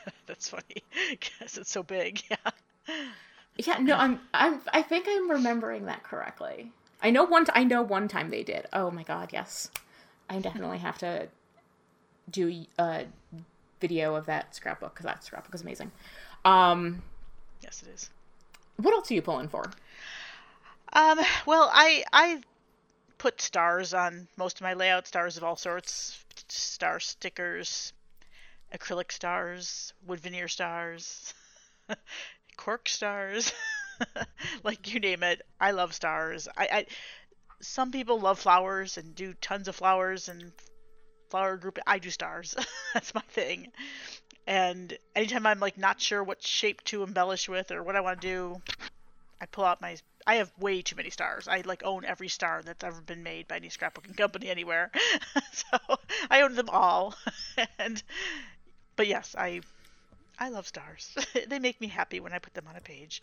that's 0.26 0.48
funny 0.48 0.82
because 1.10 1.58
it's 1.58 1.70
so 1.70 1.82
big. 1.82 2.22
Yeah. 2.30 2.36
Yeah, 3.58 3.78
no, 3.78 3.96
I'm, 3.96 4.20
I'm, 4.34 4.60
I 4.72 4.82
think 4.82 5.06
I'm 5.08 5.30
remembering 5.30 5.86
that 5.86 6.02
correctly. 6.02 6.72
I 7.02 7.10
know 7.10 7.24
one, 7.24 7.46
t- 7.46 7.52
I 7.54 7.64
know 7.64 7.82
one 7.82 8.06
time 8.06 8.30
they 8.30 8.42
did. 8.42 8.66
Oh 8.72 8.90
my 8.90 9.02
god, 9.02 9.30
yes, 9.32 9.70
I 10.28 10.38
definitely 10.40 10.78
have 10.78 10.98
to 10.98 11.28
do 12.30 12.66
a 12.78 13.06
video 13.80 14.14
of 14.14 14.26
that 14.26 14.54
scrapbook 14.54 14.94
because 14.94 15.04
that 15.06 15.24
scrapbook 15.24 15.54
is 15.54 15.62
amazing. 15.62 15.90
Um, 16.44 17.02
Yes, 17.62 17.82
it 17.82 17.88
is. 17.94 18.10
what 18.76 18.92
else 18.94 19.10
are 19.10 19.14
you 19.14 19.22
pulling 19.22 19.48
for? 19.48 19.70
Um, 20.92 21.18
well, 21.46 21.68
I 21.72 22.04
I 22.12 22.40
put 23.18 23.40
stars 23.40 23.94
on 23.94 24.28
most 24.36 24.58
of 24.58 24.62
my 24.62 24.74
layout, 24.74 25.06
stars 25.06 25.36
of 25.36 25.44
all 25.44 25.56
sorts, 25.56 26.22
star 26.48 27.00
stickers, 27.00 27.92
acrylic 28.74 29.10
stars, 29.10 29.92
wood 30.06 30.20
veneer 30.20 30.48
stars, 30.48 31.34
cork 32.56 32.88
stars, 32.88 33.52
like 34.64 34.92
you 34.92 35.00
name 35.00 35.22
it. 35.22 35.42
I 35.60 35.72
love 35.72 35.94
stars. 35.94 36.48
I, 36.56 36.68
I 36.72 36.86
some 37.60 37.90
people 37.90 38.20
love 38.20 38.38
flowers 38.38 38.98
and 38.98 39.14
do 39.14 39.34
tons 39.34 39.66
of 39.68 39.76
flowers 39.76 40.28
and 40.28 40.52
flower 41.36 41.56
group. 41.58 41.78
I 41.86 41.98
do 41.98 42.08
stars. 42.08 42.56
That's 42.94 43.14
my 43.14 43.20
thing. 43.28 43.68
And 44.46 44.96
anytime 45.14 45.44
I'm 45.46 45.60
like 45.60 45.76
not 45.76 46.00
sure 46.00 46.24
what 46.24 46.42
shape 46.42 46.82
to 46.84 47.02
embellish 47.02 47.46
with 47.46 47.70
or 47.70 47.82
what 47.82 47.94
I 47.94 48.00
want 48.00 48.22
to 48.22 48.26
do, 48.26 48.62
I 49.40 49.46
pull 49.46 49.64
out 49.64 49.82
my. 49.82 49.96
I 50.26 50.36
have 50.36 50.50
way 50.58 50.80
too 50.80 50.96
many 50.96 51.10
stars. 51.10 51.46
I 51.46 51.62
like 51.66 51.82
own 51.84 52.06
every 52.06 52.28
star 52.28 52.62
that's 52.64 52.82
ever 52.82 53.00
been 53.02 53.22
made 53.22 53.48
by 53.48 53.56
any 53.56 53.68
scrapbooking 53.68 54.16
company 54.16 54.48
anywhere. 54.48 54.90
so 55.52 55.78
I 56.30 56.40
own 56.40 56.54
them 56.54 56.70
all. 56.70 57.14
and 57.78 58.02
but 58.96 59.06
yes, 59.06 59.34
I 59.36 59.60
I 60.38 60.48
love 60.48 60.66
stars. 60.66 61.14
they 61.48 61.58
make 61.58 61.80
me 61.82 61.88
happy 61.88 62.18
when 62.20 62.32
I 62.32 62.38
put 62.38 62.54
them 62.54 62.64
on 62.66 62.76
a 62.76 62.80
page. 62.80 63.20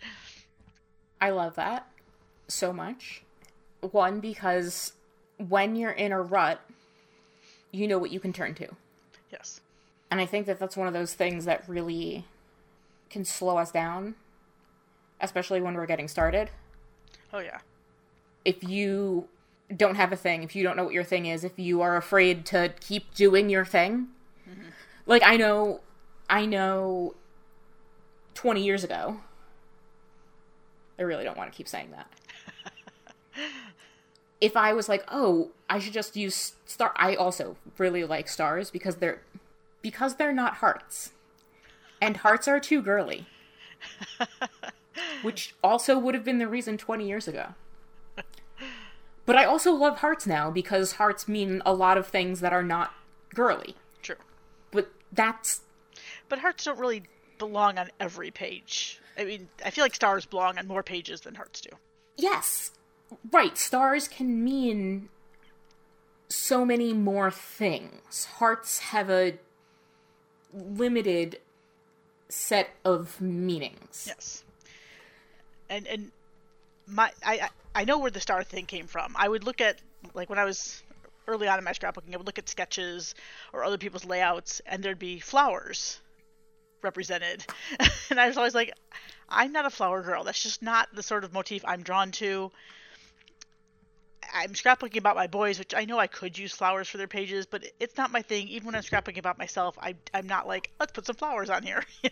I 1.19 1.31
love 1.31 1.55
that 1.55 1.87
so 2.47 2.71
much. 2.71 3.23
One 3.81 4.19
because 4.19 4.93
when 5.37 5.75
you're 5.75 5.91
in 5.91 6.11
a 6.11 6.21
rut, 6.21 6.61
you 7.73 7.87
know 7.87 7.97
what 7.97 8.11
you 8.11 8.21
can 8.21 8.31
turn 8.31 8.53
to. 8.55 8.69
Yes. 9.31 9.59
And 10.09 10.21
I 10.21 10.25
think 10.25 10.45
that 10.45 10.59
that's 10.59 10.77
one 10.77 10.87
of 10.87 10.93
those 10.93 11.13
things 11.13 11.43
that 11.45 11.67
really 11.67 12.25
can 13.09 13.25
slow 13.25 13.57
us 13.57 13.71
down, 13.71 14.15
especially 15.19 15.59
when 15.59 15.73
we're 15.73 15.87
getting 15.87 16.07
started. 16.07 16.51
Oh 17.33 17.39
yeah. 17.39 17.59
If 18.45 18.63
you 18.63 19.27
don't 19.75 19.95
have 19.95 20.11
a 20.11 20.15
thing, 20.15 20.43
if 20.43 20.55
you 20.55 20.63
don't 20.63 20.77
know 20.77 20.83
what 20.83 20.93
your 20.93 21.03
thing 21.03 21.25
is, 21.25 21.43
if 21.43 21.57
you 21.57 21.81
are 21.81 21.97
afraid 21.97 22.45
to 22.47 22.73
keep 22.79 23.13
doing 23.15 23.49
your 23.49 23.65
thing, 23.65 24.09
mm-hmm. 24.47 24.69
like 25.07 25.23
I 25.25 25.35
know, 25.35 25.81
I 26.29 26.45
know 26.45 27.15
20 28.35 28.63
years 28.63 28.83
ago, 28.83 29.19
I 30.99 31.01
really 31.01 31.23
don't 31.23 31.37
want 31.37 31.51
to 31.51 31.57
keep 31.57 31.67
saying 31.67 31.91
that. 31.91 32.07
if 34.43 34.57
I 34.57 34.73
was 34.73 34.89
like, 34.89 35.05
oh, 35.07 35.51
I 35.69 35.79
should 35.79 35.93
just 35.93 36.17
use 36.17 36.55
star, 36.65 36.91
I 36.97 37.15
also 37.15 37.55
really 37.77 38.03
like 38.03 38.27
stars 38.27 38.69
because 38.69 38.97
they're 38.97 39.21
because 39.81 40.15
they're 40.15 40.33
not 40.33 40.55
hearts, 40.55 41.13
and 42.01 42.17
hearts 42.17 42.45
are 42.45 42.59
too 42.59 42.81
girly. 42.81 43.25
Which 45.23 45.55
also 45.63 45.97
would 45.97 46.13
have 46.13 46.25
been 46.25 46.39
the 46.39 46.47
reason 46.47 46.77
20 46.77 47.07
years 47.07 47.27
ago. 47.27 47.55
But 49.25 49.37
I 49.37 49.45
also 49.45 49.71
love 49.71 49.99
hearts 49.99 50.27
now 50.27 50.51
because 50.51 50.93
hearts 50.93 51.29
mean 51.29 51.61
a 51.65 51.73
lot 51.73 51.97
of 51.97 52.05
things 52.05 52.41
that 52.41 52.51
are 52.51 52.61
not 52.61 52.93
girly. 53.33 53.77
True. 54.01 54.17
But 54.71 54.91
that's 55.13 55.61
But 56.27 56.39
hearts 56.39 56.65
don't 56.65 56.77
really 56.77 57.03
belong 57.39 57.77
on 57.77 57.89
every 58.01 58.31
page. 58.31 58.99
I 59.17 59.23
mean, 59.23 59.47
I 59.65 59.69
feel 59.69 59.85
like 59.85 59.95
stars 59.95 60.25
belong 60.25 60.57
on 60.57 60.67
more 60.67 60.83
pages 60.83 61.21
than 61.21 61.35
hearts 61.35 61.61
do. 61.61 61.69
yes. 62.17 62.71
Right, 63.31 63.57
stars 63.57 64.07
can 64.07 64.43
mean 64.43 65.09
so 66.29 66.65
many 66.65 66.93
more 66.93 67.29
things. 67.31 68.25
Hearts 68.25 68.79
have 68.79 69.09
a 69.09 69.37
limited 70.53 71.39
set 72.29 72.71
of 72.83 73.21
meanings. 73.21 74.05
Yes. 74.07 74.43
And 75.69 75.87
and 75.87 76.11
my 76.87 77.11
I 77.25 77.49
I- 77.75 77.85
know 77.85 77.99
where 77.99 78.11
the 78.11 78.19
star 78.19 78.43
thing 78.43 78.65
came 78.65 78.87
from. 78.87 79.15
I 79.17 79.27
would 79.27 79.43
look 79.43 79.61
at 79.61 79.79
like 80.13 80.29
when 80.29 80.39
I 80.39 80.45
was 80.45 80.81
early 81.27 81.47
on 81.47 81.57
in 81.57 81.63
my 81.63 81.71
scrapbooking, 81.71 82.13
I 82.13 82.17
would 82.17 82.25
look 82.25 82.39
at 82.39 82.49
sketches 82.49 83.15
or 83.53 83.63
other 83.63 83.77
people's 83.77 84.05
layouts, 84.05 84.61
and 84.65 84.83
there'd 84.83 84.99
be 84.99 85.19
flowers 85.19 85.99
represented, 86.81 87.45
and 88.09 88.19
I 88.19 88.27
was 88.27 88.35
always 88.37 88.53
like, 88.53 88.73
I'm 89.29 89.53
not 89.53 89.65
a 89.65 89.69
flower 89.69 90.01
girl. 90.01 90.25
That's 90.25 90.43
just 90.43 90.61
not 90.61 90.93
the 90.93 91.01
sort 91.01 91.23
of 91.23 91.31
motif 91.31 91.63
I'm 91.65 91.81
drawn 91.81 92.11
to. 92.13 92.51
I'm 94.33 94.53
scrapbooking 94.53 94.97
about 94.97 95.15
my 95.15 95.27
boys, 95.27 95.59
which 95.59 95.73
I 95.75 95.85
know 95.85 95.99
I 95.99 96.07
could 96.07 96.37
use 96.37 96.53
flowers 96.53 96.89
for 96.89 96.97
their 96.97 97.07
pages, 97.07 97.45
but 97.45 97.65
it's 97.79 97.97
not 97.97 98.11
my 98.11 98.21
thing. 98.21 98.47
Even 98.47 98.65
when 98.65 98.75
I'm 98.75 98.81
scrapbooking 98.81 99.19
about 99.19 99.37
myself, 99.37 99.77
I, 99.79 99.95
I'm 100.13 100.27
not 100.27 100.47
like, 100.47 100.71
let's 100.79 100.91
put 100.91 101.05
some 101.05 101.15
flowers 101.15 101.49
on 101.49 101.63
here. 101.63 101.83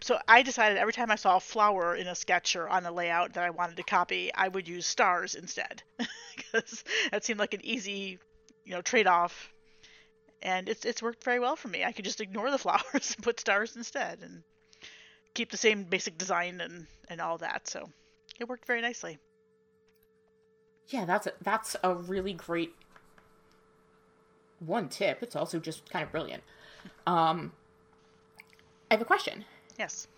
So 0.00 0.18
I 0.28 0.42
decided 0.42 0.78
every 0.78 0.92
time 0.92 1.10
I 1.10 1.16
saw 1.16 1.36
a 1.36 1.40
flower 1.40 1.96
in 1.96 2.06
a 2.06 2.14
sketch 2.14 2.54
or 2.54 2.68
on 2.68 2.86
a 2.86 2.92
layout 2.92 3.32
that 3.34 3.44
I 3.44 3.50
wanted 3.50 3.76
to 3.78 3.82
copy, 3.82 4.32
I 4.32 4.48
would 4.48 4.68
use 4.68 4.86
stars 4.86 5.34
instead, 5.34 5.82
because 6.36 6.84
that 7.10 7.24
seemed 7.24 7.40
like 7.40 7.54
an 7.54 7.64
easy, 7.64 8.18
you 8.64 8.72
know, 8.72 8.80
trade-off. 8.80 9.52
And 10.40 10.68
it's 10.68 10.84
it's 10.84 11.02
worked 11.02 11.24
very 11.24 11.40
well 11.40 11.56
for 11.56 11.66
me. 11.68 11.84
I 11.84 11.90
could 11.92 12.04
just 12.04 12.20
ignore 12.20 12.50
the 12.50 12.58
flowers 12.64 13.14
and 13.16 13.22
put 13.22 13.40
stars 13.40 13.74
instead, 13.74 14.20
and 14.22 14.44
keep 15.34 15.50
the 15.50 15.56
same 15.56 15.84
basic 15.84 16.16
design 16.16 16.60
and 16.60 16.86
and 17.08 17.20
all 17.20 17.38
that. 17.38 17.66
So 17.68 17.90
it 18.38 18.48
worked 18.48 18.66
very 18.66 18.80
nicely. 18.80 19.18
Yeah, 20.88 21.04
that's 21.04 21.26
a, 21.26 21.32
that's 21.42 21.76
a 21.82 21.94
really 21.94 22.32
great 22.32 22.74
one 24.60 24.88
tip. 24.88 25.22
It's 25.22 25.36
also 25.36 25.58
just 25.58 25.88
kind 25.90 26.02
of 26.02 26.10
brilliant. 26.10 26.42
Um, 27.06 27.52
I 28.90 28.94
have 28.94 29.02
a 29.02 29.06
question. 29.06 29.44
Yes. 29.78 30.08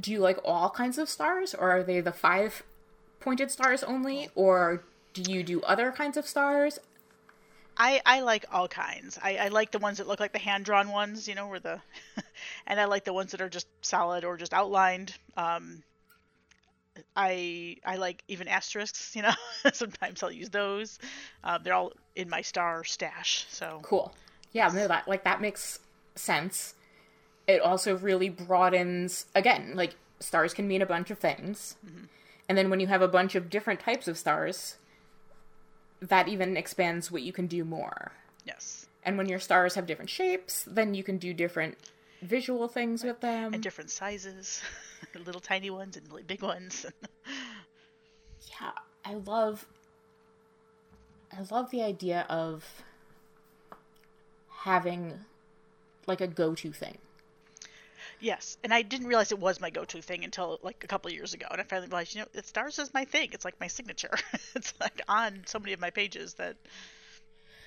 Do 0.00 0.12
you 0.12 0.20
like 0.20 0.38
all 0.44 0.68
kinds 0.70 0.98
of 0.98 1.08
stars, 1.08 1.54
or 1.54 1.70
are 1.70 1.82
they 1.82 2.00
the 2.00 2.12
five 2.12 2.62
pointed 3.20 3.50
stars 3.50 3.82
only, 3.82 4.28
or 4.34 4.82
do 5.14 5.32
you 5.32 5.42
do 5.42 5.62
other 5.62 5.90
kinds 5.90 6.16
of 6.16 6.26
stars? 6.26 6.78
I, 7.78 8.00
I 8.06 8.20
like 8.20 8.46
all 8.52 8.68
kinds. 8.68 9.18
I, 9.22 9.36
I 9.36 9.48
like 9.48 9.70
the 9.70 9.78
ones 9.78 9.98
that 9.98 10.06
look 10.06 10.20
like 10.20 10.32
the 10.32 10.38
hand 10.38 10.64
drawn 10.64 10.90
ones, 10.90 11.28
you 11.28 11.34
know, 11.34 11.46
where 11.46 11.60
the, 11.60 11.80
and 12.66 12.80
I 12.80 12.84
like 12.86 13.04
the 13.04 13.12
ones 13.12 13.32
that 13.32 13.40
are 13.40 13.48
just 13.48 13.66
solid 13.82 14.24
or 14.24 14.36
just 14.36 14.54
outlined. 14.54 15.14
Um, 15.36 15.82
I 17.14 17.76
I 17.84 17.96
like 17.96 18.22
even 18.28 18.48
asterisks, 18.48 19.14
you 19.16 19.22
know. 19.22 19.34
Sometimes 19.72 20.22
I'll 20.22 20.30
use 20.32 20.50
those. 20.50 20.98
Um, 21.44 21.62
they're 21.62 21.74
all 21.74 21.92
in 22.14 22.28
my 22.28 22.42
star 22.42 22.84
stash. 22.84 23.46
So 23.48 23.80
Cool. 23.82 24.14
Yeah, 24.52 24.68
no, 24.68 24.88
that 24.88 25.06
like 25.08 25.24
that 25.24 25.40
makes 25.40 25.80
sense. 26.14 26.74
It 27.46 27.60
also 27.60 27.96
really 27.96 28.28
broadens 28.28 29.26
again, 29.34 29.72
like 29.74 29.94
stars 30.20 30.54
can 30.54 30.66
mean 30.66 30.82
a 30.82 30.86
bunch 30.86 31.10
of 31.10 31.18
things. 31.18 31.76
And 32.48 32.56
then 32.56 32.70
when 32.70 32.80
you 32.80 32.86
have 32.86 33.02
a 33.02 33.08
bunch 33.08 33.34
of 33.34 33.50
different 33.50 33.80
types 33.80 34.08
of 34.08 34.16
stars, 34.16 34.76
that 36.00 36.28
even 36.28 36.56
expands 36.56 37.10
what 37.10 37.22
you 37.22 37.32
can 37.32 37.46
do 37.46 37.64
more. 37.64 38.12
yes, 38.44 38.86
And 39.02 39.18
when 39.18 39.28
your 39.28 39.38
stars 39.40 39.74
have 39.74 39.86
different 39.86 40.10
shapes, 40.10 40.64
then 40.66 40.94
you 40.94 41.02
can 41.02 41.18
do 41.18 41.34
different 41.34 41.76
visual 42.22 42.68
things 42.68 43.04
with 43.04 43.20
them. 43.20 43.54
and 43.54 43.62
different 43.62 43.90
sizes, 43.90 44.60
little 45.24 45.40
tiny 45.40 45.70
ones 45.70 45.96
and 45.96 46.08
really 46.08 46.22
big 46.22 46.42
ones. 46.42 46.86
yeah, 48.60 48.72
I 49.04 49.14
love 49.14 49.66
I 51.36 51.42
love 51.50 51.70
the 51.70 51.82
idea 51.82 52.24
of 52.28 52.64
having 54.50 55.12
like 56.06 56.20
a 56.20 56.26
go-to 56.26 56.72
thing. 56.72 56.98
yes, 58.20 58.56
and 58.64 58.72
I 58.72 58.82
didn't 58.82 59.06
realize 59.08 59.32
it 59.32 59.38
was 59.38 59.60
my 59.60 59.70
go-to 59.70 60.00
thing 60.00 60.24
until 60.24 60.58
like 60.62 60.82
a 60.84 60.86
couple 60.86 61.08
of 61.08 61.14
years 61.14 61.34
ago, 61.34 61.46
and 61.50 61.60
I 61.60 61.64
finally 61.64 61.88
realized, 61.88 62.14
you 62.14 62.20
know, 62.22 62.28
it 62.34 62.46
stars 62.46 62.78
as 62.78 62.94
my 62.94 63.04
thing. 63.04 63.30
It's 63.32 63.44
like 63.44 63.58
my 63.60 63.66
signature. 63.66 64.14
it's 64.54 64.72
like 64.80 65.02
on 65.08 65.42
so 65.46 65.58
many 65.58 65.72
of 65.72 65.80
my 65.80 65.90
pages 65.90 66.34
that, 66.34 66.56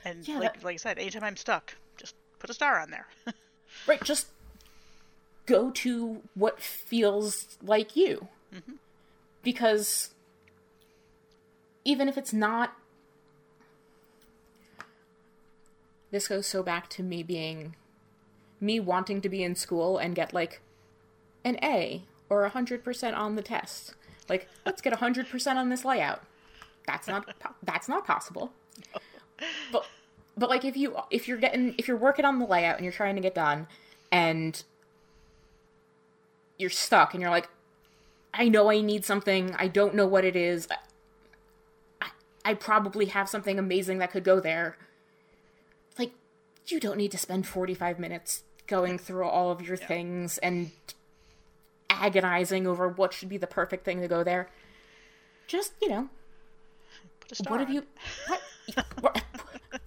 and 0.06 0.28
Yeah, 0.28 0.40
like 0.40 0.54
that- 0.56 0.64
like 0.64 0.74
I 0.76 0.78
said, 0.78 0.98
anytime 0.98 1.24
I'm 1.24 1.38
stuck, 1.38 1.76
just 1.98 2.16
put 2.40 2.50
a 2.50 2.54
star 2.54 2.80
on 2.80 2.90
there. 2.90 3.08
Right, 3.88 4.04
just 4.04 4.28
go 5.50 5.72
to 5.72 6.22
what 6.36 6.62
feels 6.62 7.58
like 7.62 7.96
you. 7.96 8.28
Mm-hmm. 8.54 8.74
Because 9.42 10.12
even 11.84 12.08
if 12.08 12.18
it's 12.18 12.34
not 12.34 12.76
this 16.12 16.28
goes 16.28 16.48
so 16.48 16.64
back 16.64 16.90
to 16.90 17.04
me 17.04 17.24
being 17.24 17.76
me 18.60 18.80
wanting 18.80 19.22
to 19.22 19.30
be 19.30 19.44
in 19.44 19.56
school 19.56 19.98
and 19.98 20.16
get 20.16 20.34
like 20.34 20.62
an 21.44 21.58
A 21.64 22.04
or 22.30 22.46
a 22.46 22.52
100% 22.52 23.18
on 23.18 23.36
the 23.36 23.42
test. 23.42 23.96
Like, 24.28 24.48
let's 24.66 24.82
get 24.82 24.94
a 24.94 24.98
100% 24.98 25.56
on 25.56 25.70
this 25.70 25.86
layout. 25.86 26.22
That's 26.86 27.08
not 27.08 27.28
that's 27.64 27.88
not 27.88 28.06
possible. 28.06 28.52
But 29.72 29.86
but 30.36 30.50
like 30.50 30.66
if 30.66 30.76
you 30.76 30.98
if 31.12 31.28
you're 31.28 31.38
getting 31.38 31.76
if 31.78 31.88
you're 31.88 31.98
working 31.98 32.26
on 32.26 32.40
the 32.40 32.46
layout 32.46 32.78
and 32.78 32.84
you're 32.84 32.92
trying 32.92 33.16
to 33.16 33.22
get 33.22 33.36
done 33.36 33.68
and 34.12 34.64
you're 36.60 36.70
stuck 36.70 37.14
and 37.16 37.22
you're 37.22 37.32
like 37.32 37.50
I 38.32 38.48
know 38.48 38.70
I 38.70 38.82
need 38.82 39.06
something, 39.06 39.56
I 39.58 39.68
don't 39.68 39.96
know 39.96 40.06
what 40.06 40.24
it 40.24 40.36
is. 40.36 40.68
I, 42.00 42.10
I 42.46 42.54
probably 42.54 43.06
have 43.08 43.28
something 43.28 43.58
amazing 43.58 43.98
that 43.98 44.12
could 44.12 44.24
go 44.24 44.40
there. 44.40 44.78
Like 45.98 46.12
you 46.68 46.80
don't 46.80 46.98
need 46.98 47.12
to 47.12 47.18
spend 47.18 47.48
45 47.48 47.98
minutes 47.98 48.44
going 48.68 49.00
through 49.00 49.26
all 49.28 49.50
of 49.50 49.68
your 49.68 49.78
things 49.78 50.38
and 50.38 50.70
agonizing 51.90 52.68
over 52.68 52.88
what 52.88 53.14
should 53.14 53.30
be 53.30 53.38
the 53.38 53.48
perfect 53.48 53.84
thing 53.84 54.00
to 54.02 54.08
go 54.08 54.24
there. 54.24 54.50
Just, 55.48 55.74
you 55.82 55.90
know, 55.90 56.10
Put 57.22 57.32
a 57.32 57.36
star. 57.36 57.52
what 57.52 57.60
have 57.62 57.70
you 57.72 57.84
what, 58.28 58.42
what- 59.02 59.24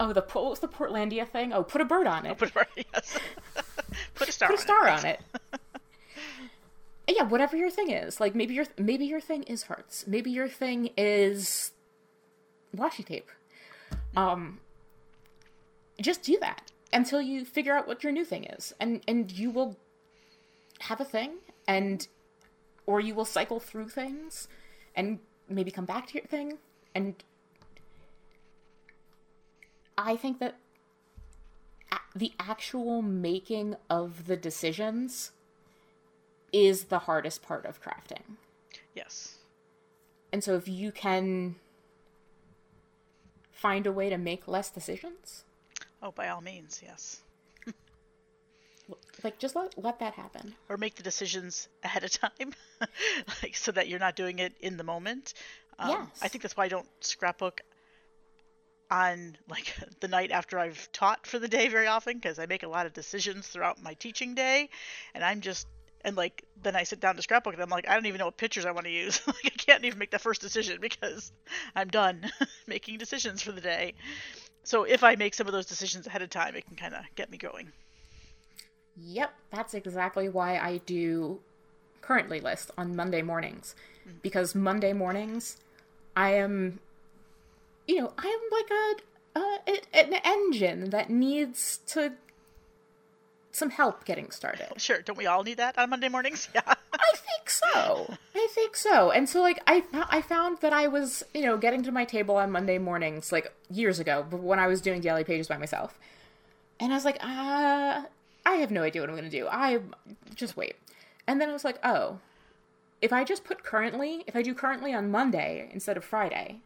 Oh, 0.00 0.12
the 0.12 0.22
what 0.32 0.44
was 0.50 0.58
the 0.58 0.68
Portlandia 0.68 1.28
thing? 1.28 1.52
Oh, 1.52 1.62
put 1.62 1.80
a 1.80 1.84
bird 1.84 2.06
on 2.06 2.26
oh, 2.26 2.30
it. 2.32 2.38
Put 2.38 2.50
a, 2.50 2.52
bird. 2.52 2.66
yes. 2.92 3.18
put 4.14 4.28
a 4.28 4.32
star. 4.32 4.48
put 4.48 4.58
a 4.58 4.58
on 4.58 4.64
star 4.64 4.88
it. 4.88 4.90
on 4.90 5.04
it. 5.04 5.20
yeah, 7.14 7.22
whatever 7.24 7.56
your 7.56 7.70
thing 7.70 7.90
is. 7.90 8.20
Like 8.20 8.34
maybe 8.34 8.54
your 8.54 8.66
maybe 8.78 9.06
your 9.06 9.20
thing 9.20 9.42
is 9.44 9.64
hearts. 9.64 10.06
Maybe 10.06 10.30
your 10.30 10.48
thing 10.48 10.90
is 10.96 11.72
washi 12.76 13.04
tape. 13.04 13.30
Um 14.16 14.60
just 16.00 16.22
do 16.22 16.38
that 16.40 16.72
until 16.92 17.22
you 17.22 17.44
figure 17.44 17.76
out 17.76 17.86
what 17.86 18.02
your 18.02 18.12
new 18.12 18.24
thing 18.24 18.44
is. 18.44 18.74
And 18.80 19.02
and 19.06 19.30
you 19.30 19.50
will 19.50 19.76
have 20.80 21.00
a 21.00 21.04
thing 21.04 21.36
and 21.68 22.06
or 22.86 23.00
you 23.00 23.14
will 23.14 23.24
cycle 23.24 23.60
through 23.60 23.88
things 23.88 24.48
and 24.94 25.18
maybe 25.48 25.70
come 25.70 25.84
back 25.84 26.06
to 26.08 26.14
your 26.14 26.24
thing 26.26 26.58
and 26.94 27.14
I 29.96 30.16
think 30.16 30.40
that 30.40 30.56
the 32.14 32.32
actual 32.38 33.02
making 33.02 33.76
of 33.90 34.26
the 34.26 34.36
decisions 34.36 35.32
is 36.54 36.84
the 36.84 37.00
hardest 37.00 37.42
part 37.42 37.66
of 37.66 37.82
crafting. 37.82 38.36
Yes. 38.94 39.38
And 40.32 40.42
so 40.42 40.54
if 40.54 40.68
you 40.68 40.92
can 40.92 41.56
find 43.50 43.86
a 43.86 43.92
way 43.92 44.08
to 44.08 44.18
make 44.18 44.46
less 44.46 44.70
decisions, 44.70 45.44
Oh, 46.04 46.10
by 46.10 46.28
all 46.28 46.42
means, 46.42 46.82
yes. 46.84 47.22
like 49.24 49.38
just 49.38 49.56
let 49.56 49.82
let 49.82 49.98
that 50.00 50.12
happen. 50.12 50.54
Or 50.68 50.76
make 50.76 50.96
the 50.96 51.02
decisions 51.02 51.66
ahead 51.82 52.04
of 52.04 52.10
time, 52.10 52.52
like 53.42 53.56
so 53.56 53.72
that 53.72 53.88
you're 53.88 53.98
not 53.98 54.14
doing 54.14 54.38
it 54.38 54.52
in 54.60 54.76
the 54.76 54.84
moment. 54.84 55.32
Um, 55.78 56.10
I 56.20 56.28
think 56.28 56.42
that's 56.42 56.58
why 56.58 56.66
I 56.66 56.68
don't 56.68 56.86
scrapbook 57.00 57.62
on 58.90 59.38
like 59.48 59.74
the 60.00 60.08
night 60.08 60.30
after 60.30 60.58
I've 60.58 60.92
taught 60.92 61.26
for 61.26 61.38
the 61.38 61.48
day 61.48 61.68
very 61.68 61.86
often 61.86 62.18
because 62.18 62.38
I 62.38 62.44
make 62.44 62.64
a 62.64 62.68
lot 62.68 62.84
of 62.84 62.92
decisions 62.92 63.48
throughout 63.48 63.82
my 63.82 63.94
teaching 63.94 64.34
day, 64.34 64.68
and 65.14 65.24
I'm 65.24 65.40
just 65.40 65.66
and 66.04 66.16
like 66.16 66.44
then 66.62 66.76
I 66.76 66.84
sit 66.84 67.00
down 67.00 67.16
to 67.16 67.22
scrapbook 67.22 67.54
and 67.54 67.62
I'm 67.62 67.70
like 67.70 67.88
I 67.88 67.94
don't 67.94 68.06
even 68.06 68.18
know 68.18 68.26
what 68.26 68.36
pictures 68.36 68.66
I 68.66 68.70
want 68.70 68.86
to 68.86 68.92
use. 68.92 69.20
like 69.26 69.46
I 69.46 69.50
can't 69.50 69.84
even 69.84 69.98
make 69.98 70.10
the 70.10 70.18
first 70.18 70.40
decision 70.40 70.78
because 70.80 71.32
I'm 71.74 71.88
done 71.88 72.30
making 72.66 72.98
decisions 72.98 73.42
for 73.42 73.52
the 73.52 73.60
day. 73.60 73.94
So 74.62 74.84
if 74.84 75.02
I 75.04 75.16
make 75.16 75.34
some 75.34 75.46
of 75.46 75.52
those 75.52 75.66
decisions 75.66 76.06
ahead 76.06 76.22
of 76.22 76.30
time, 76.30 76.54
it 76.54 76.66
can 76.66 76.76
kind 76.76 76.94
of 76.94 77.02
get 77.16 77.30
me 77.30 77.36
going. 77.36 77.72
Yep, 78.96 79.34
that's 79.50 79.74
exactly 79.74 80.28
why 80.28 80.58
I 80.58 80.78
do 80.86 81.40
currently 82.00 82.40
list 82.40 82.70
on 82.78 82.94
Monday 82.94 83.22
mornings. 83.22 83.74
Mm. 84.08 84.22
Because 84.22 84.54
Monday 84.54 84.92
mornings, 84.92 85.56
I 86.16 86.34
am, 86.34 86.78
you 87.86 88.00
know, 88.00 88.12
I 88.16 88.26
am 88.26 88.40
like 88.52 88.70
a, 88.70 89.40
a 89.40 90.06
an 90.06 90.20
engine 90.24 90.90
that 90.90 91.10
needs 91.10 91.80
to 91.88 92.12
some 93.54 93.70
help 93.70 94.04
getting 94.04 94.30
started. 94.30 94.66
Sure, 94.76 95.00
don't 95.00 95.16
we 95.18 95.26
all 95.26 95.42
need 95.44 95.56
that 95.58 95.78
on 95.78 95.90
Monday 95.90 96.08
mornings? 96.08 96.48
Yeah. 96.54 96.62
I 96.66 97.16
think 97.16 97.50
so. 97.50 98.14
I 98.34 98.48
think 98.52 98.76
so. 98.76 99.10
And 99.10 99.28
so, 99.28 99.40
like, 99.40 99.60
I 99.66 99.82
I 100.10 100.22
found 100.22 100.58
that 100.60 100.72
I 100.72 100.86
was, 100.86 101.24
you 101.34 101.42
know, 101.42 101.56
getting 101.56 101.82
to 101.84 101.92
my 101.92 102.04
table 102.04 102.36
on 102.36 102.50
Monday 102.52 102.78
mornings, 102.78 103.32
like 103.32 103.52
years 103.68 103.98
ago, 103.98 104.24
but 104.28 104.40
when 104.40 104.58
I 104.60 104.66
was 104.68 104.80
doing 104.80 105.00
daily 105.00 105.24
pages 105.24 105.48
by 105.48 105.56
myself, 105.56 105.98
and 106.78 106.92
I 106.92 106.96
was 106.96 107.04
like, 107.04 107.18
uh, 107.20 108.02
I 108.46 108.52
have 108.56 108.70
no 108.70 108.82
idea 108.82 109.02
what 109.02 109.10
I'm 109.10 109.16
gonna 109.16 109.28
do. 109.30 109.48
I 109.50 109.80
just 110.34 110.56
wait. 110.56 110.76
And 111.26 111.40
then 111.40 111.48
I 111.48 111.52
was 111.52 111.64
like, 111.64 111.78
oh, 111.82 112.18
if 113.00 113.12
I 113.12 113.24
just 113.24 113.44
put 113.44 113.64
currently, 113.64 114.22
if 114.26 114.36
I 114.36 114.42
do 114.42 114.54
currently 114.54 114.94
on 114.94 115.10
Monday 115.10 115.68
instead 115.72 115.96
of 115.96 116.04
Friday, 116.04 116.60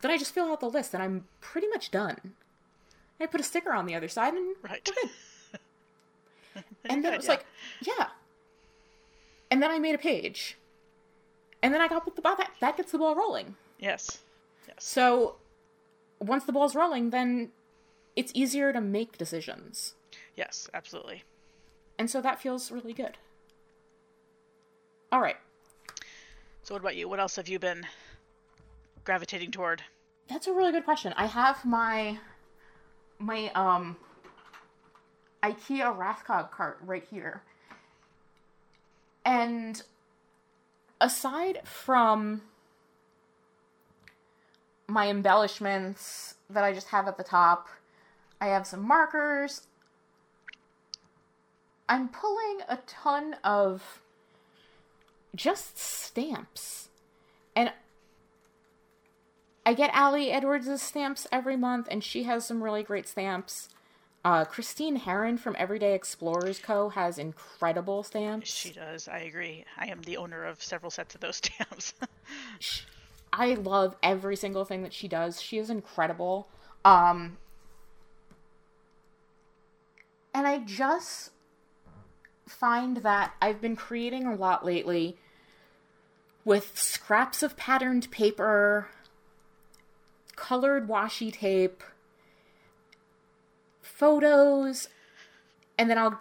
then 0.00 0.10
I 0.10 0.18
just 0.18 0.34
fill 0.34 0.50
out 0.50 0.60
the 0.60 0.68
list 0.70 0.92
and 0.94 1.02
I'm 1.02 1.24
pretty 1.40 1.68
much 1.68 1.90
done. 1.90 2.32
I 3.20 3.26
put 3.26 3.40
a 3.40 3.44
sticker 3.44 3.72
on 3.72 3.86
the 3.86 3.94
other 3.94 4.08
side 4.08 4.34
and 4.34 4.56
Right. 4.62 4.88
and 6.90 7.04
then 7.04 7.14
it 7.14 7.18
was 7.18 7.28
like, 7.28 7.44
yeah. 7.80 8.08
And 9.50 9.62
then 9.62 9.70
I 9.70 9.78
made 9.78 9.94
a 9.94 9.98
page. 9.98 10.56
And 11.62 11.72
then 11.72 11.80
I 11.80 11.88
got 11.88 12.04
the 12.04 12.22
ball 12.22 12.36
that 12.36 12.50
that 12.60 12.76
gets 12.76 12.92
the 12.92 12.98
ball 12.98 13.14
rolling. 13.14 13.56
Yes. 13.78 14.18
Yes. 14.66 14.76
So 14.78 15.36
once 16.20 16.44
the 16.44 16.52
ball's 16.52 16.74
rolling, 16.74 17.10
then 17.10 17.50
it's 18.14 18.32
easier 18.34 18.72
to 18.72 18.80
make 18.80 19.18
decisions. 19.18 19.94
Yes, 20.34 20.68
absolutely. 20.74 21.24
And 21.98 22.10
so 22.10 22.20
that 22.20 22.40
feels 22.40 22.70
really 22.70 22.92
good. 22.92 23.16
All 25.12 25.20
right. 25.20 25.36
So 26.62 26.74
what 26.74 26.80
about 26.80 26.96
you? 26.96 27.08
What 27.08 27.20
else 27.20 27.36
have 27.36 27.48
you 27.48 27.58
been 27.58 27.86
gravitating 29.04 29.50
toward? 29.50 29.82
That's 30.28 30.46
a 30.46 30.52
really 30.52 30.72
good 30.72 30.84
question. 30.84 31.14
I 31.16 31.26
have 31.26 31.64
my 31.64 32.18
my 33.18 33.50
um 33.54 33.96
IKEA 35.46 35.96
Raskog 35.96 36.50
cart 36.50 36.78
right 36.82 37.04
here. 37.08 37.42
And 39.24 39.82
aside 41.00 41.60
from 41.64 42.42
my 44.88 45.08
embellishments 45.08 46.34
that 46.50 46.64
I 46.64 46.72
just 46.72 46.88
have 46.88 47.06
at 47.06 47.16
the 47.16 47.24
top, 47.24 47.68
I 48.40 48.46
have 48.46 48.66
some 48.66 48.86
markers. 48.86 49.66
I'm 51.88 52.08
pulling 52.08 52.60
a 52.68 52.78
ton 52.86 53.36
of 53.44 54.00
just 55.34 55.78
stamps. 55.78 56.88
And 57.54 57.72
I 59.64 59.74
get 59.74 59.94
Ali 59.94 60.30
Edwards' 60.30 60.82
stamps 60.82 61.26
every 61.30 61.56
month, 61.56 61.88
and 61.90 62.02
she 62.02 62.24
has 62.24 62.46
some 62.46 62.62
really 62.62 62.82
great 62.82 63.08
stamps. 63.08 63.68
Uh, 64.26 64.44
Christine 64.44 64.96
Herrin 64.96 65.38
from 65.38 65.54
Everyday 65.56 65.94
Explorers 65.94 66.58
Co. 66.58 66.88
has 66.88 67.16
incredible 67.16 68.02
stamps. 68.02 68.52
She 68.52 68.72
does. 68.72 69.06
I 69.06 69.18
agree. 69.18 69.64
I 69.78 69.86
am 69.86 70.02
the 70.02 70.16
owner 70.16 70.44
of 70.44 70.60
several 70.60 70.90
sets 70.90 71.14
of 71.14 71.20
those 71.20 71.36
stamps. 71.44 71.94
I 73.32 73.54
love 73.54 73.94
every 74.02 74.34
single 74.34 74.64
thing 74.64 74.82
that 74.82 74.92
she 74.92 75.06
does. 75.06 75.40
She 75.40 75.58
is 75.58 75.70
incredible. 75.70 76.48
Um, 76.84 77.36
and 80.34 80.44
I 80.44 80.58
just 80.58 81.30
find 82.48 82.96
that 82.96 83.34
I've 83.40 83.60
been 83.60 83.76
creating 83.76 84.26
a 84.26 84.34
lot 84.34 84.64
lately 84.64 85.18
with 86.44 86.76
scraps 86.76 87.44
of 87.44 87.56
patterned 87.56 88.10
paper, 88.10 88.88
colored 90.34 90.88
washi 90.88 91.32
tape, 91.32 91.84
photos, 93.96 94.88
and 95.78 95.88
then 95.88 95.96
I'll 95.96 96.20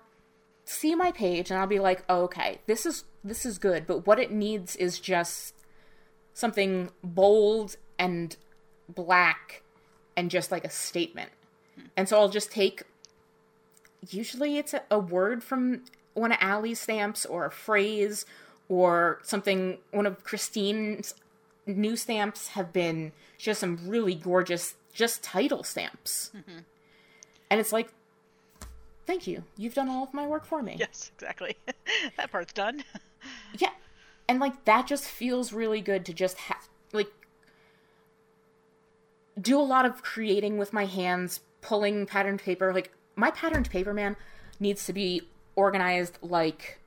see 0.64 0.96
my 0.96 1.12
page 1.12 1.52
and 1.52 1.60
I'll 1.60 1.68
be 1.68 1.80
like, 1.80 2.04
oh, 2.10 2.24
okay, 2.24 2.60
this 2.66 2.86
is 2.86 3.04
this 3.24 3.46
is 3.46 3.58
good, 3.58 3.86
but 3.88 4.08
what 4.08 4.20
it 4.20 4.32
needs 4.32 4.76
is 4.76 5.00
just 5.00 5.56
something 6.34 6.90
bold 7.04 7.78
and 7.98 8.36
black 8.88 9.64
and 10.16 10.30
just 10.30 10.52
like 10.52 10.64
a 10.64 10.70
statement. 10.70 11.32
Hmm. 11.76 11.86
And 11.98 12.10
so 12.10 12.20
I'll 12.20 12.30
just 12.30 12.52
take 12.52 12.84
usually 14.10 14.58
it's 14.58 14.74
a, 14.74 14.84
a 14.92 15.00
word 15.00 15.44
from 15.44 15.84
one 16.14 16.32
of 16.32 16.38
Ali's 16.42 16.80
stamps 16.80 17.26
or 17.26 17.46
a 17.46 17.52
phrase 17.52 18.26
or 18.70 19.20
something 19.24 19.80
one 19.92 20.06
of 20.06 20.24
Christine's 20.24 21.16
new 21.66 21.96
stamps 21.96 22.50
have 22.50 22.72
been 22.72 23.12
just 23.38 23.60
some 23.60 23.80
really 23.86 24.16
gorgeous 24.16 24.76
just 24.94 25.24
title 25.24 25.64
stamps. 25.64 26.32
Mm-hmm. 26.36 26.60
And 27.50 27.60
it's 27.60 27.72
like 27.72 27.90
thank 29.06 29.28
you. 29.28 29.44
You've 29.58 29.74
done 29.74 29.90
all 29.90 30.04
of 30.04 30.14
my 30.14 30.26
work 30.28 30.46
for 30.46 30.62
me. 30.62 30.76
Yes, 30.80 31.12
exactly. 31.16 31.56
that 32.18 32.32
part's 32.32 32.54
done. 32.54 32.84
Yeah. 33.58 33.72
And 34.30 34.40
like 34.40 34.66
that 34.66 34.86
just 34.86 35.06
feels 35.06 35.52
really 35.52 35.82
good 35.82 36.06
to 36.06 36.14
just 36.14 36.38
have 36.38 36.68
like 36.94 37.12
do 39.42 39.60
a 39.60 39.64
lot 39.64 39.88
of 39.88 40.04
creating 40.04 40.60
with 40.60 40.74
my 40.74 40.86
hands, 40.86 41.40
pulling 41.62 42.06
patterned 42.06 42.42
paper. 42.42 42.72
Like 42.72 42.92
my 43.16 43.32
patterned 43.32 43.72
paper 43.72 43.96
man 43.96 44.16
needs 44.60 44.86
to 44.86 44.94
be 44.94 45.24
organized 45.56 46.20
like 46.22 46.78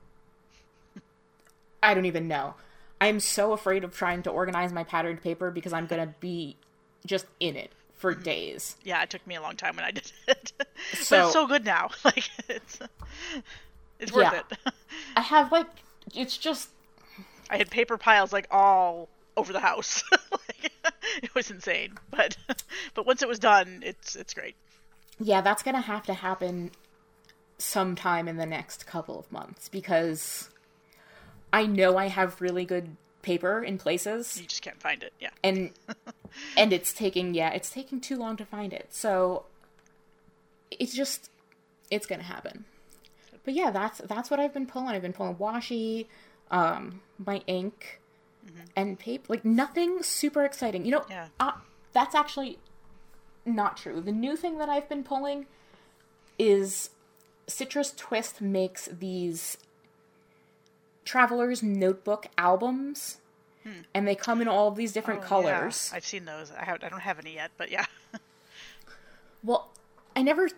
I 1.83 1.93
don't 1.93 2.05
even 2.05 2.29
know. 2.29 2.55
I'm 3.01 3.19
so 3.19 3.51
afraid 3.51 3.83
of 3.83 3.93
trying 3.93 4.23
to 4.23 4.29
organize 4.29 4.71
my 4.71 4.85
patterned 4.85 5.21
paper 5.21 5.51
because 5.51 5.73
I'm 5.73 5.87
going 5.87 6.07
to 6.07 6.13
be 6.21 6.55
just 7.05 7.25
in 7.41 7.57
it 7.57 7.73
for 7.99 8.15
days. 8.15 8.75
Yeah, 8.83 9.03
it 9.03 9.09
took 9.11 9.25
me 9.27 9.35
a 9.35 9.41
long 9.41 9.55
time 9.55 9.75
when 9.75 9.85
I 9.85 9.91
did 9.99 10.11
it. 10.27 10.53
but 10.57 10.67
it's 10.93 11.07
so 11.07 11.45
good 11.47 11.63
now. 11.65 11.89
Like 12.03 12.29
it's 12.49 12.79
it's 13.99 14.11
worth 14.11 14.31
Yeah. 14.33 14.41
it. 14.51 14.73
I 15.15 15.21
have 15.21 15.51
like 15.51 15.67
it's 16.15 16.37
just 16.37 16.69
I 17.49 17.57
had 17.57 17.69
paper 17.69 17.97
piles 17.97 18.33
like 18.33 18.47
all 18.51 19.07
over 19.37 19.53
the 19.53 19.59
house. 19.59 20.03
like, 20.31 20.71
it 21.21 21.33
was 21.35 21.51
insane. 21.51 21.97
But 22.09 22.35
but 22.95 23.05
once 23.05 23.21
it 23.21 23.27
was 23.27 23.37
done, 23.39 23.81
it's 23.85 24.15
it's 24.15 24.33
great. 24.33 24.55
yeah, 25.19 25.41
that's 25.41 25.61
going 25.63 25.75
to 25.75 25.81
have 25.81 26.03
to 26.07 26.13
happen 26.13 26.71
sometime 27.57 28.27
in 28.29 28.37
the 28.37 28.45
next 28.45 28.85
couple 28.87 29.19
of 29.19 29.29
months 29.31 29.67
because 29.67 30.49
I 31.51 31.65
know 31.65 31.97
I 31.97 32.07
have 32.07 32.39
really 32.39 32.63
good 32.65 32.95
paper 33.21 33.63
in 33.63 33.77
places 33.77 34.39
You 34.39 34.47
just 34.47 34.61
can't 34.61 34.79
find 34.81 35.03
it. 35.03 35.13
Yeah. 35.19 35.29
and 35.43 35.71
and 36.57 36.71
it's 36.73 36.93
taking 36.93 37.33
yeah, 37.33 37.49
it's 37.51 37.69
taking 37.69 37.99
too 38.01 38.15
long 38.17 38.37
to 38.37 38.45
find 38.45 38.71
it. 38.73 38.87
So 38.91 39.45
it's 40.71 40.93
just 40.93 41.29
it's 41.91 42.05
going 42.05 42.19
to 42.19 42.25
happen. 42.25 42.65
But 43.43 43.53
yeah, 43.53 43.71
that's 43.71 43.99
that's 43.99 44.29
what 44.29 44.39
I've 44.39 44.53
been 44.53 44.67
pulling. 44.67 44.89
I've 44.95 45.01
been 45.01 45.13
pulling 45.13 45.35
washi, 45.35 46.05
um 46.51 47.01
my 47.23 47.41
ink 47.47 47.99
and 48.75 48.97
paper 48.97 49.25
like 49.29 49.43
nothing 49.45 50.01
super 50.03 50.43
exciting. 50.45 50.85
You 50.85 50.91
know, 50.91 51.05
Yeah. 51.09 51.27
uh, 51.39 51.51
that's 51.93 52.15
actually 52.15 52.57
not 53.45 53.77
true. 53.77 54.01
The 54.01 54.11
new 54.11 54.35
thing 54.35 54.57
that 54.59 54.69
I've 54.69 54.87
been 54.87 55.03
pulling 55.03 55.45
is 56.37 56.91
Citrus 57.47 57.91
Twist 57.95 58.41
makes 58.41 58.85
these 58.87 59.57
Traveler's 61.09 61.63
Notebook 61.63 62.27
albums, 62.37 63.17
hmm. 63.63 63.81
and 63.95 64.07
they 64.07 64.13
come 64.13 64.43
in 64.43 64.47
all 64.47 64.67
of 64.67 64.75
these 64.75 64.91
different 64.91 65.21
Oh, 65.23 65.25
colors. 65.25 65.89
Yeah. 65.91 65.97
I've 65.97 66.05
seen 66.05 66.25
those. 66.25 66.51
I 66.51 66.63
have 66.65 66.83
I 66.83 66.89
don't 66.89 66.99
have 66.99 67.17
any 67.17 67.33
yet, 67.33 67.49
but 67.57 67.71
yeah. 67.71 67.85
Well, 69.43 69.69
I 70.15 70.21
never. 70.21 70.49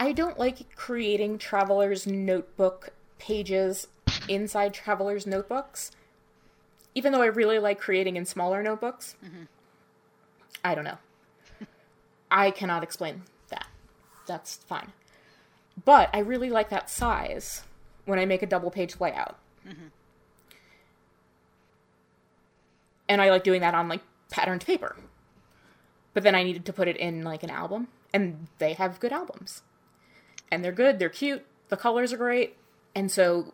I 0.00 0.12
don't 0.12 0.38
like 0.38 0.74
creating 0.74 1.36
Traveler's 1.36 2.06
Notebook 2.06 2.94
pages 3.18 3.88
inside 4.26 4.72
Traveler's 4.72 5.26
Notebooks, 5.26 5.90
even 6.94 7.12
though 7.12 7.20
I 7.20 7.26
really 7.26 7.58
like 7.58 7.78
creating 7.78 8.16
in 8.16 8.24
smaller 8.24 8.62
notebooks. 8.62 9.16
Mm-hmm. 9.22 9.42
I 10.64 10.74
don't 10.74 10.84
know. 10.84 10.98
I 12.30 12.50
cannot 12.52 12.82
explain 12.82 13.24
that. 13.50 13.66
That's 14.26 14.56
fine. 14.56 14.92
But 15.84 16.08
I 16.14 16.20
really 16.20 16.48
like 16.48 16.70
that 16.70 16.88
size 16.88 17.64
when 18.04 18.18
I 18.18 18.26
make 18.26 18.42
a 18.42 18.46
double 18.46 18.70
page 18.70 19.00
layout. 19.00 19.38
Mm-hmm. 19.66 19.86
And 23.08 23.22
I 23.22 23.30
like 23.30 23.44
doing 23.44 23.60
that 23.60 23.74
on 23.74 23.88
like 23.88 24.02
patterned 24.30 24.64
paper. 24.64 24.96
But 26.12 26.22
then 26.22 26.34
I 26.34 26.42
needed 26.42 26.64
to 26.66 26.72
put 26.72 26.88
it 26.88 26.96
in 26.96 27.22
like 27.22 27.42
an 27.42 27.50
album, 27.50 27.88
and 28.12 28.46
they 28.58 28.74
have 28.74 29.00
good 29.00 29.12
albums. 29.12 29.62
And 30.50 30.64
they're 30.64 30.72
good, 30.72 30.98
they're 30.98 31.08
cute, 31.08 31.44
the 31.68 31.76
colors 31.76 32.12
are 32.12 32.16
great. 32.16 32.56
And 32.94 33.10
so 33.10 33.52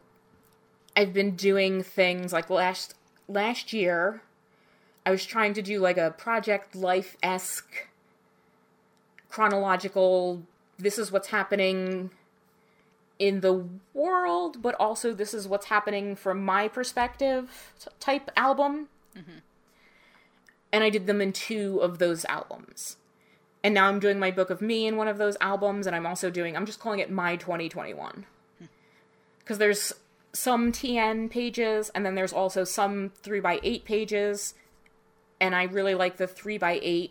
I've 0.97 1.13
been 1.13 1.37
doing 1.37 1.83
things 1.83 2.33
like 2.33 2.51
last 2.51 2.95
last 3.29 3.73
year 3.73 4.23
I 5.07 5.11
was 5.11 5.25
trying 5.25 5.55
to 5.55 5.63
do 5.63 5.79
like 5.79 5.97
a 5.97 6.11
project 6.11 6.75
life 6.75 7.17
esque 7.23 7.89
chronological 9.29 10.43
this 10.79 10.99
is 10.99 11.13
what's 11.13 11.29
happening 11.29 12.11
in 13.20 13.40
the 13.40 13.68
world, 13.92 14.62
but 14.62 14.74
also 14.80 15.12
this 15.12 15.35
is 15.35 15.46
what's 15.46 15.66
happening 15.66 16.16
from 16.16 16.42
my 16.42 16.66
perspective 16.66 17.72
type 18.00 18.30
album. 18.35 18.88
And 20.72 20.83
I 20.83 20.90
did 20.90 21.06
them 21.06 21.20
in 21.20 21.33
two 21.33 21.78
of 21.83 21.98
those 21.98 22.24
albums. 22.24 22.96
And 23.62 23.74
now 23.74 23.88
I'm 23.88 24.00
doing 24.00 24.18
my 24.18 24.30
book 24.30 24.48
of 24.48 24.62
me 24.62 24.87
in 24.87 24.96
one 24.96 25.06
of 25.06 25.18
those 25.18 25.37
albums, 25.40 25.87
and 25.87 25.94
I'm 25.94 26.06
also 26.06 26.30
doing, 26.30 26.56
I'm 26.56 26.64
just 26.64 26.80
calling 26.80 27.00
it 27.00 27.11
My 27.11 27.37
2021. 27.37 28.24
Because 29.40 29.59
there's 29.59 29.92
some 30.33 30.72
TN 30.72 31.28
pages, 31.30 31.90
and 31.94 32.06
then 32.06 32.14
there's 32.14 32.33
also 32.33 32.64
some 32.64 33.11
3x8 33.22 33.85
pages. 33.85 34.54
And 35.40 35.54
I 35.54 35.64
really 35.64 35.94
like 35.94 36.16
the 36.16 36.26
3x8 36.26 37.11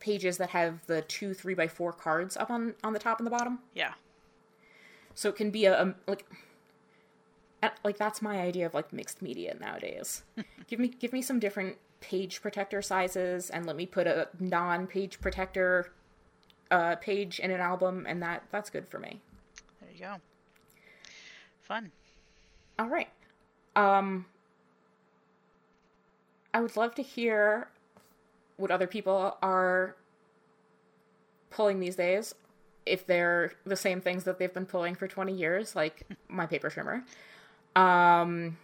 pages 0.00 0.38
that 0.38 0.50
have 0.50 0.84
the 0.86 1.02
two 1.02 1.30
3x4 1.30 1.96
cards 1.98 2.36
up 2.36 2.50
on, 2.50 2.74
on 2.82 2.94
the 2.94 2.98
top 2.98 3.20
and 3.20 3.26
the 3.26 3.30
bottom. 3.30 3.60
Yeah. 3.74 3.92
So 5.18 5.28
it 5.28 5.34
can 5.34 5.50
be 5.50 5.64
a, 5.64 5.82
a 5.82 5.94
like 6.06 6.24
like 7.82 7.98
that's 7.98 8.22
my 8.22 8.38
idea 8.38 8.66
of 8.66 8.72
like 8.72 8.92
mixed 8.92 9.20
media 9.20 9.56
nowadays. 9.58 10.22
give 10.68 10.78
me 10.78 10.86
give 10.86 11.12
me 11.12 11.22
some 11.22 11.40
different 11.40 11.76
page 12.00 12.40
protector 12.40 12.80
sizes 12.80 13.50
and 13.50 13.66
let 13.66 13.74
me 13.74 13.84
put 13.84 14.06
a 14.06 14.28
non-page 14.38 15.20
protector 15.20 15.90
uh 16.70 16.94
page 16.94 17.40
in 17.40 17.50
an 17.50 17.58
album 17.60 18.06
and 18.08 18.22
that 18.22 18.44
that's 18.52 18.70
good 18.70 18.86
for 18.86 19.00
me. 19.00 19.20
There 19.80 19.90
you 19.92 19.98
go. 19.98 20.14
Fun. 21.62 21.90
All 22.78 22.86
right. 22.86 23.08
Um 23.74 24.26
I 26.54 26.60
would 26.60 26.76
love 26.76 26.94
to 26.94 27.02
hear 27.02 27.70
what 28.56 28.70
other 28.70 28.86
people 28.86 29.36
are 29.42 29.96
pulling 31.50 31.80
these 31.80 31.96
days 31.96 32.36
if 32.88 33.06
they're 33.06 33.52
the 33.64 33.76
same 33.76 34.00
things 34.00 34.24
that 34.24 34.38
they've 34.38 34.52
been 34.52 34.66
pulling 34.66 34.94
for 34.94 35.06
20 35.06 35.32
years 35.32 35.76
like 35.76 36.06
my 36.28 36.46
paper 36.46 36.70
trimmer. 36.70 37.04
Um 37.76 38.56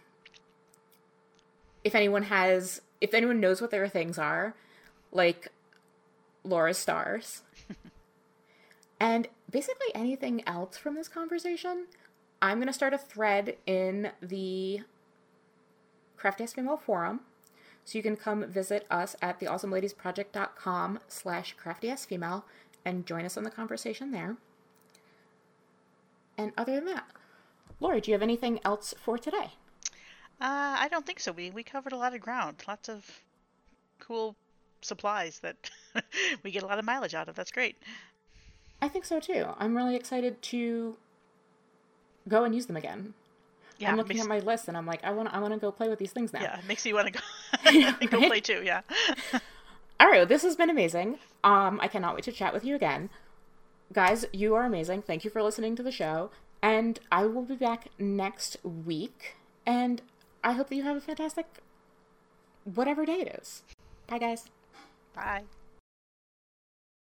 if 1.83 1.95
anyone 1.95 2.23
has 2.23 2.81
if 3.01 3.13
anyone 3.13 3.39
knows 3.39 3.61
what 3.61 3.71
their 3.71 3.87
things 3.87 4.17
are 4.17 4.55
like 5.11 5.49
Laura's 6.43 6.77
stars 6.77 7.43
and 8.99 9.27
basically 9.49 9.87
anything 9.93 10.43
else 10.47 10.77
from 10.77 10.95
this 10.95 11.07
conversation 11.07 11.85
I'm 12.41 12.57
going 12.57 12.67
to 12.67 12.73
start 12.73 12.93
a 12.93 12.97
thread 12.97 13.57
in 13.65 14.11
the 14.21 14.81
Crafty 16.17 16.45
Female 16.45 16.77
forum. 16.77 17.21
So 17.83 17.97
you 17.97 18.03
can 18.03 18.15
come 18.15 18.45
visit 18.45 18.85
us 18.89 19.15
at 19.21 19.39
theawesomeladiesproject.com 19.39 20.99
slash 21.07 21.55
craftyasfemale 21.55 22.43
and 22.85 23.05
join 23.05 23.25
us 23.25 23.35
on 23.35 23.43
the 23.43 23.49
conversation 23.49 24.11
there. 24.11 24.37
And 26.37 26.51
other 26.57 26.75
than 26.75 26.85
that, 26.85 27.05
Lori, 27.79 27.99
do 27.99 28.11
you 28.11 28.13
have 28.13 28.21
anything 28.21 28.59
else 28.63 28.93
for 29.03 29.17
today? 29.17 29.49
Uh, 30.39 30.75
I 30.79 30.87
don't 30.89 31.05
think 31.05 31.19
so. 31.19 31.31
We 31.31 31.49
we 31.49 31.63
covered 31.63 31.93
a 31.93 31.97
lot 31.97 32.13
of 32.13 32.21
ground. 32.21 32.63
Lots 32.67 32.89
of 32.89 33.21
cool 33.99 34.35
supplies 34.81 35.39
that 35.39 35.71
we 36.43 36.51
get 36.51 36.63
a 36.63 36.65
lot 36.65 36.77
of 36.77 36.85
mileage 36.85 37.13
out 37.13 37.29
of. 37.29 37.35
That's 37.35 37.51
great. 37.51 37.77
I 38.81 38.89
think 38.89 39.05
so 39.05 39.19
too. 39.19 39.45
I'm 39.57 39.75
really 39.75 39.95
excited 39.95 40.41
to 40.43 40.97
go 42.27 42.43
and 42.43 42.53
use 42.53 42.65
them 42.65 42.77
again. 42.77 43.13
Yeah. 43.77 43.91
I'm 43.91 43.97
looking 43.97 44.17
makes, 44.17 44.25
at 44.25 44.29
my 44.29 44.39
list 44.39 44.67
and 44.67 44.77
I'm 44.77 44.85
like, 44.85 45.03
I 45.03 45.11
want 45.11 45.33
I 45.33 45.39
want 45.39 45.53
to 45.53 45.59
go 45.59 45.71
play 45.71 45.89
with 45.89 45.99
these 45.99 46.11
things 46.11 46.33
now. 46.33 46.41
yeah, 46.41 46.59
makes 46.67 46.85
you 46.85 46.95
want 46.95 47.07
to 47.07 47.13
go 47.13 48.07
go 48.07 48.27
play 48.27 48.41
too. 48.41 48.61
Yeah. 48.63 48.81
Well, 49.99 50.25
this 50.25 50.43
has 50.43 50.55
been 50.55 50.69
amazing. 50.69 51.19
Um, 51.43 51.77
I 51.81 51.89
cannot 51.89 52.15
wait 52.15 52.23
to 52.23 52.31
chat 52.31 52.53
with 52.53 52.63
you 52.63 52.73
again. 52.73 53.09
Guys, 53.91 54.25
you 54.31 54.55
are 54.55 54.63
amazing. 54.63 55.01
Thank 55.01 55.25
you 55.25 55.29
for 55.29 55.43
listening 55.43 55.75
to 55.75 55.83
the 55.83 55.91
show. 55.91 56.31
And 56.61 56.99
I 57.11 57.25
will 57.25 57.43
be 57.43 57.55
back 57.55 57.89
next 57.99 58.55
week. 58.63 59.35
And 59.65 60.01
I 60.41 60.53
hope 60.53 60.69
that 60.69 60.75
you 60.75 60.83
have 60.83 60.95
a 60.95 61.01
fantastic 61.01 61.45
whatever 62.63 63.05
day 63.05 63.19
it 63.21 63.39
is. 63.39 63.63
Bye, 64.07 64.19
guys. 64.19 64.45
Bye. 65.13 65.43